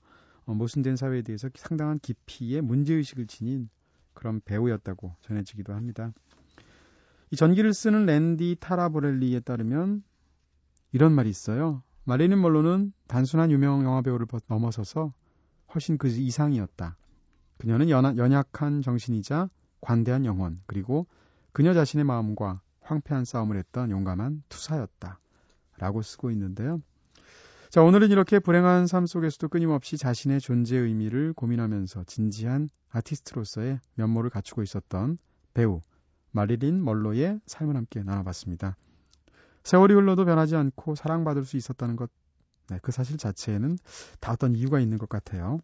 어, 0.45 0.53
모순된 0.53 0.95
사회에 0.95 1.21
대해서 1.21 1.49
상당한 1.55 1.99
깊이의 1.99 2.61
문제의식을 2.61 3.27
지닌 3.27 3.69
그런 4.13 4.41
배우였다고 4.43 5.15
전해지기도 5.21 5.73
합니다. 5.73 6.11
이 7.31 7.35
전기를 7.35 7.73
쓰는 7.73 8.05
랜디 8.05 8.57
타라보렐리에 8.59 9.39
따르면 9.41 10.03
이런 10.91 11.13
말이 11.13 11.29
있어요. 11.29 11.81
마리린 12.05 12.39
멀로는 12.39 12.93
단순한 13.07 13.49
유명 13.51 13.83
영화 13.83 14.01
배우를 14.01 14.27
넘어서서 14.47 15.13
훨씬 15.73 15.97
그 15.97 16.07
이상이었다. 16.07 16.97
그녀는 17.57 17.89
연약한 17.89 18.81
정신이자 18.81 19.49
관대한 19.81 20.25
영혼, 20.25 20.61
그리고 20.65 21.07
그녀 21.51 21.73
자신의 21.73 22.03
마음과 22.03 22.61
황폐한 22.83 23.25
싸움을 23.25 23.57
했던 23.57 23.91
용감한 23.91 24.43
투사였다. 24.49 25.19
라고 25.77 26.01
쓰고 26.01 26.31
있는데요. 26.31 26.81
자, 27.69 27.81
오늘은 27.81 28.11
이렇게 28.11 28.37
불행한 28.37 28.85
삶 28.85 29.07
속에서도 29.07 29.47
끊임없이 29.47 29.97
자신의 29.97 30.39
존재의 30.39 30.83
의미를 30.83 31.33
고민하면서 31.33 32.03
진지한 32.03 32.69
아티스트로서의 32.91 33.79
면모를 33.95 34.29
갖추고 34.29 34.61
있었던 34.61 35.17
배우 35.55 35.81
마리린 36.31 36.83
멀로의 36.83 37.39
삶을 37.47 37.75
함께 37.75 38.03
나눠봤습니다. 38.03 38.77
세월이 39.63 39.93
흘러도 39.93 40.25
변하지 40.25 40.55
않고 40.55 40.95
사랑받을 40.95 41.45
수 41.45 41.57
있었다는 41.57 41.95
것, 41.95 42.11
네, 42.69 42.79
그 42.81 42.91
사실 42.91 43.17
자체에는 43.17 43.77
다 44.19 44.33
어떤 44.33 44.55
이유가 44.55 44.79
있는 44.79 44.97
것 44.97 45.09
같아요. 45.09 45.59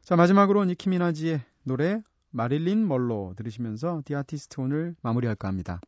자, 0.00 0.16
마지막으로 0.16 0.64
니키 0.64 0.88
미나지의 0.88 1.42
노래 1.64 2.02
마릴린 2.30 2.88
멀로 2.88 3.34
들으시면서 3.36 4.02
디 4.04 4.14
아티스트 4.14 4.60
오늘 4.60 4.96
마무리할까 5.02 5.46
합니다. 5.46 5.80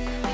in 0.00 0.29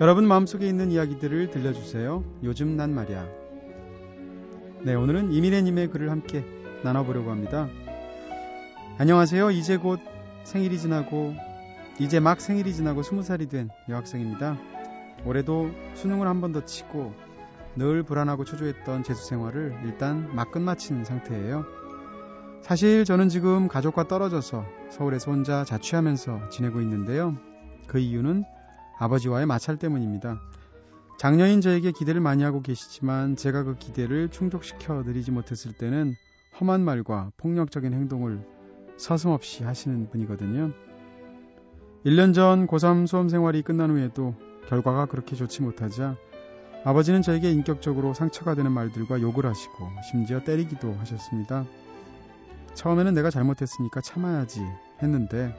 여러분 0.00 0.26
마음속에 0.26 0.66
있는 0.66 0.90
이야기들을 0.90 1.50
들려주세요. 1.50 2.24
요즘 2.42 2.76
난 2.76 2.94
말이야. 2.94 3.28
네, 4.82 4.94
오늘은 4.94 5.32
이민혜님의 5.32 5.88
글을 5.88 6.10
함께 6.10 6.42
나눠보려고 6.82 7.30
합니다. 7.30 7.68
안녕하세요. 8.96 9.50
이제 9.50 9.76
곧 9.76 10.00
생일이 10.44 10.78
지나고, 10.78 11.34
이제 11.98 12.18
막 12.18 12.40
생일이 12.40 12.72
지나고 12.72 13.02
스무 13.02 13.22
살이 13.22 13.46
된 13.46 13.68
여학생입니다. 13.90 14.56
올해도 15.26 15.70
수능을 15.94 16.26
한 16.26 16.40
번 16.40 16.52
더 16.52 16.64
치고 16.64 17.12
늘 17.76 18.02
불안하고 18.02 18.44
초조했던 18.44 19.02
재수 19.02 19.28
생활을 19.28 19.80
일단 19.84 20.34
막 20.34 20.50
끝마친 20.50 21.04
상태예요. 21.04 21.66
사실 22.62 23.04
저는 23.04 23.28
지금 23.28 23.68
가족과 23.68 24.08
떨어져서 24.08 24.64
서울에서 24.88 25.30
혼자 25.30 25.62
자취하면서 25.64 26.48
지내고 26.48 26.80
있는데요. 26.80 27.36
그 27.86 27.98
이유는 27.98 28.44
아버지와의 29.00 29.46
마찰 29.46 29.78
때문입니다. 29.78 30.40
작년인 31.18 31.60
저에게 31.60 31.90
기대를 31.90 32.20
많이 32.20 32.42
하고 32.42 32.62
계시지만 32.62 33.34
제가 33.34 33.64
그 33.64 33.74
기대를 33.76 34.28
충족시켜 34.28 35.02
드리지 35.02 35.30
못했을 35.30 35.72
때는 35.72 36.14
험한 36.60 36.82
말과 36.82 37.32
폭력적인 37.38 37.92
행동을 37.92 38.46
서슴없이 38.98 39.64
하시는 39.64 40.10
분이거든요. 40.10 40.72
1년 42.04 42.34
전 42.34 42.66
고3 42.66 43.06
수험 43.06 43.28
생활이 43.28 43.62
끝난 43.62 43.90
후에도 43.90 44.34
결과가 44.68 45.06
그렇게 45.06 45.34
좋지 45.34 45.62
못하자 45.62 46.16
아버지는 46.84 47.20
저에게 47.22 47.50
인격적으로 47.50 48.14
상처가 48.14 48.54
되는 48.54 48.72
말들과 48.72 49.20
욕을 49.20 49.46
하시고 49.46 49.88
심지어 50.10 50.42
때리기도 50.44 50.94
하셨습니다. 50.94 51.64
처음에는 52.74 53.14
내가 53.14 53.30
잘못했으니까 53.30 54.00
참아야지 54.00 54.62
했는데 55.02 55.54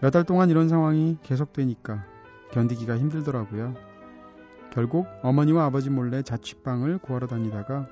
몇 0.00 0.10
달 0.10 0.24
동안 0.24 0.48
이런 0.48 0.68
상황이 0.68 1.16
계속되니까 1.22 2.04
견디기가 2.52 2.98
힘들더라고요. 2.98 3.74
결국 4.72 5.06
어머니와 5.22 5.64
아버지 5.66 5.90
몰래 5.90 6.22
자취방을 6.22 6.98
구하러 6.98 7.26
다니다가 7.26 7.88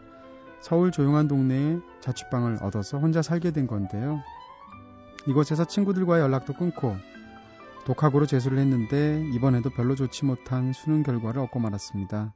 서울 0.61 0.91
조용한 0.91 1.29
동네에 1.29 1.79
자취방을 2.01 2.59
얻어서 2.63 2.99
혼자 2.99 3.23
살게 3.23 3.51
된 3.51 3.67
건데요. 3.67 4.21
이곳에서 5.27 5.65
친구들과의 5.65 6.23
연락도 6.23 6.55
끊고 6.55 6.97
독학으로 7.85 8.27
재수를 8.27 8.59
했는데 8.59 9.25
이번에도 9.33 9.71
별로 9.71 9.95
좋지 9.95 10.25
못한 10.25 10.73
수능 10.73 11.03
결과를 11.03 11.43
얻고 11.43 11.61
말았습니다. 11.61 12.35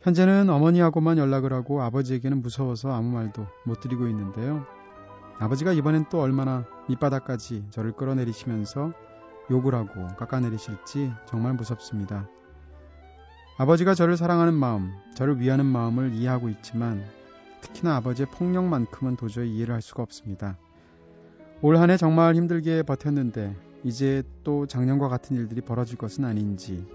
현재는 0.00 0.48
어머니하고만 0.48 1.18
연락을 1.18 1.52
하고 1.52 1.82
아버지에게는 1.82 2.40
무서워서 2.42 2.92
아무 2.92 3.10
말도 3.10 3.46
못 3.64 3.80
드리고 3.80 4.06
있는데요. 4.08 4.64
아버지가 5.38 5.72
이번엔 5.72 6.06
또 6.08 6.20
얼마나 6.20 6.64
밑바닥까지 6.88 7.66
저를 7.70 7.92
끌어내리시면서 7.92 8.92
욕을 9.50 9.74
하고 9.74 10.06
깎아내리실지 10.16 11.12
정말 11.26 11.54
무섭습니다. 11.54 12.28
아버지가 13.56 13.94
저를 13.94 14.16
사랑하는 14.16 14.54
마음, 14.54 14.92
저를 15.14 15.40
위하는 15.40 15.66
마음을 15.66 16.12
이해하고 16.14 16.48
있지만 16.50 17.04
특히나 17.60 17.96
아버지의 17.96 18.26
폭력만큼은 18.26 19.16
도저히 19.16 19.54
이해를 19.56 19.74
할 19.74 19.82
수가 19.82 20.02
없습니다. 20.02 20.56
올 21.60 21.76
한 21.76 21.90
해 21.90 21.96
정말 21.96 22.36
힘들게 22.36 22.82
버텼는데 22.84 23.56
이제 23.82 24.22
또 24.44 24.66
작년과 24.66 25.08
같은 25.08 25.36
일들이 25.36 25.60
벌어질 25.60 25.96
것은 25.98 26.24
아닌지 26.24 26.86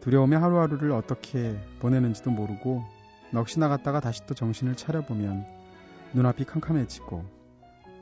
두려움에 0.00 0.36
하루하루를 0.36 0.92
어떻게 0.92 1.58
보내는지도 1.78 2.30
모르고 2.30 2.84
넋이 3.32 3.58
나갔다가 3.58 4.00
다시 4.00 4.26
또 4.26 4.34
정신을 4.34 4.74
차려보면 4.76 5.46
눈앞이 6.12 6.44
캄캄해지고 6.44 7.24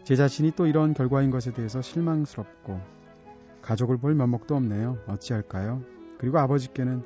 제 0.03 0.17
자신이 0.17 0.53
또 0.57 0.67
이런 0.67 0.95
결과인 0.95 1.31
것에 1.31 1.53
대해서 1.53 1.81
실망스럽고 1.81 2.81
가족을 3.63 3.97
볼 3.97 4.15
면목도 4.15 4.55
없네요. 4.57 4.99
어찌할까요? 5.07 5.83
그리고 6.19 6.39
아버지께는 6.39 7.03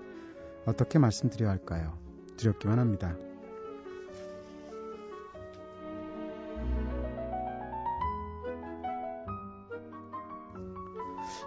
어떻게 0.66 0.98
말씀드려야 0.98 1.50
할까요? 1.50 1.96
두렵기만 2.36 2.78
합니다. 2.78 3.16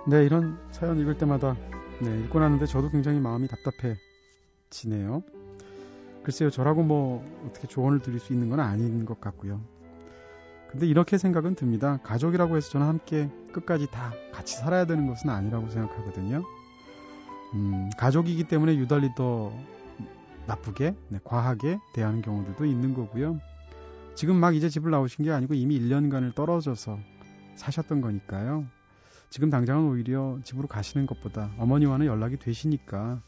네, 0.07 0.25
이런 0.25 0.57
사연 0.71 0.99
읽을 0.99 1.17
때마다 1.17 1.55
네, 2.01 2.19
읽고 2.21 2.39
나는데 2.39 2.65
저도 2.65 2.89
굉장히 2.89 3.19
마음이 3.19 3.47
답답해지네요. 3.47 5.21
글쎄요, 6.23 6.49
저라고 6.49 6.83
뭐 6.83 7.23
어떻게 7.47 7.67
조언을 7.67 7.99
드릴 7.99 8.19
수 8.19 8.33
있는 8.33 8.49
건 8.49 8.59
아닌 8.59 9.05
것 9.05 9.19
같고요. 9.19 9.61
근데 10.71 10.85
이렇게 10.85 11.17
생각은 11.17 11.55
듭니다. 11.55 11.99
가족이라고 12.03 12.57
해서 12.57 12.69
저는 12.69 12.87
함께 12.87 13.29
끝까지 13.51 13.87
다 13.89 14.13
같이 14.31 14.55
살아야 14.57 14.85
되는 14.85 15.07
것은 15.07 15.29
아니라고 15.29 15.69
생각하거든요. 15.69 16.43
음, 17.55 17.89
가족이기 17.97 18.43
때문에 18.43 18.75
유달리 18.75 19.09
더 19.15 19.51
나쁘게, 20.45 20.95
네, 21.09 21.19
과하게 21.23 21.79
대하는 21.93 22.21
경우들도 22.21 22.65
있는 22.65 22.93
거고요. 22.93 23.39
지금 24.15 24.35
막 24.35 24.55
이제 24.55 24.69
집을 24.69 24.91
나오신 24.91 25.25
게 25.25 25.31
아니고 25.31 25.53
이미 25.53 25.79
1년간을 25.79 26.35
떨어져서 26.35 26.99
사셨던 27.55 28.01
거니까요. 28.01 28.65
지금 29.29 29.49
당장은 29.49 29.89
오히려 29.89 30.39
집으로 30.43 30.67
가시는 30.67 31.05
것보다 31.05 31.51
어머니와는 31.57 32.05
연락이 32.05 32.37
되시니까 32.37 33.21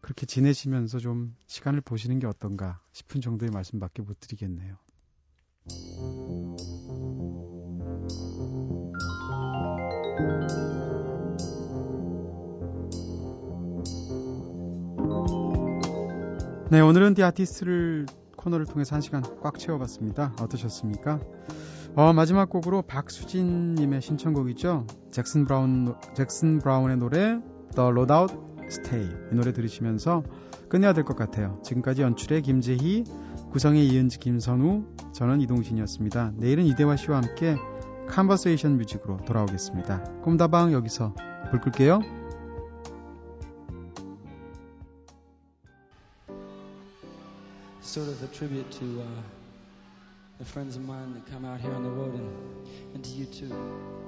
그렇게 0.00 0.24
지내시면서 0.24 0.98
좀 1.00 1.34
시간을 1.46 1.80
보시는 1.80 2.18
게 2.20 2.26
어떤가 2.26 2.80
싶은 2.92 3.20
정도의 3.20 3.50
말씀밖에 3.50 4.02
못 4.02 4.20
드리겠네요. 4.20 4.76
네, 16.68 16.80
오늘은 16.80 17.14
디 17.14 17.22
아티스트를 17.22 18.06
코너를 18.36 18.66
통해서 18.66 18.94
한 18.96 19.00
시간 19.00 19.22
꽉 19.40 19.58
채워봤습니다. 19.58 20.34
어떠셨습니까? 20.40 21.20
어, 21.94 22.12
마지막 22.12 22.50
곡으로 22.50 22.82
박수진님의 22.82 24.02
신청곡이죠. 24.02 24.86
잭슨 25.12 25.44
브라운, 25.44 25.94
잭슨 26.14 26.58
브라운의 26.58 26.96
노래 26.96 27.40
The 27.74 27.90
Loadout 27.90 28.34
Stay 28.66 29.08
이 29.32 29.34
노래 29.34 29.52
들으시면서 29.52 30.24
끝내야 30.68 30.92
될 30.92 31.04
것 31.04 31.16
같아요. 31.16 31.60
지금까지 31.62 32.02
연출의 32.02 32.42
김재희, 32.42 33.04
구성의 33.52 33.86
이은지, 33.86 34.18
김선우, 34.18 34.84
저는 35.12 35.40
이동진이었습니다. 35.42 36.32
내일은 36.36 36.64
이대화 36.64 36.96
씨와 36.96 37.18
함께 37.18 37.56
Conversation 38.08 38.76
Music으로 38.76 39.18
돌아오겠습니다. 39.24 40.02
꿈다방 40.22 40.72
여기서 40.72 41.14
불 41.50 41.60
끌게요. 41.60 42.00
Sort 47.96 48.08
of 48.08 48.22
a 48.22 48.26
tribute 48.26 48.70
to 48.70 49.00
uh, 49.00 49.22
the 50.38 50.44
friends 50.44 50.76
of 50.76 50.82
mine 50.82 51.14
that 51.14 51.24
come 51.32 51.46
out 51.46 51.58
here 51.58 51.72
on 51.72 51.82
the 51.82 51.88
road 51.88 52.12
and, 52.12 52.30
and 52.92 53.02
to 53.02 53.10
you 53.12 53.24
too. 53.24 54.05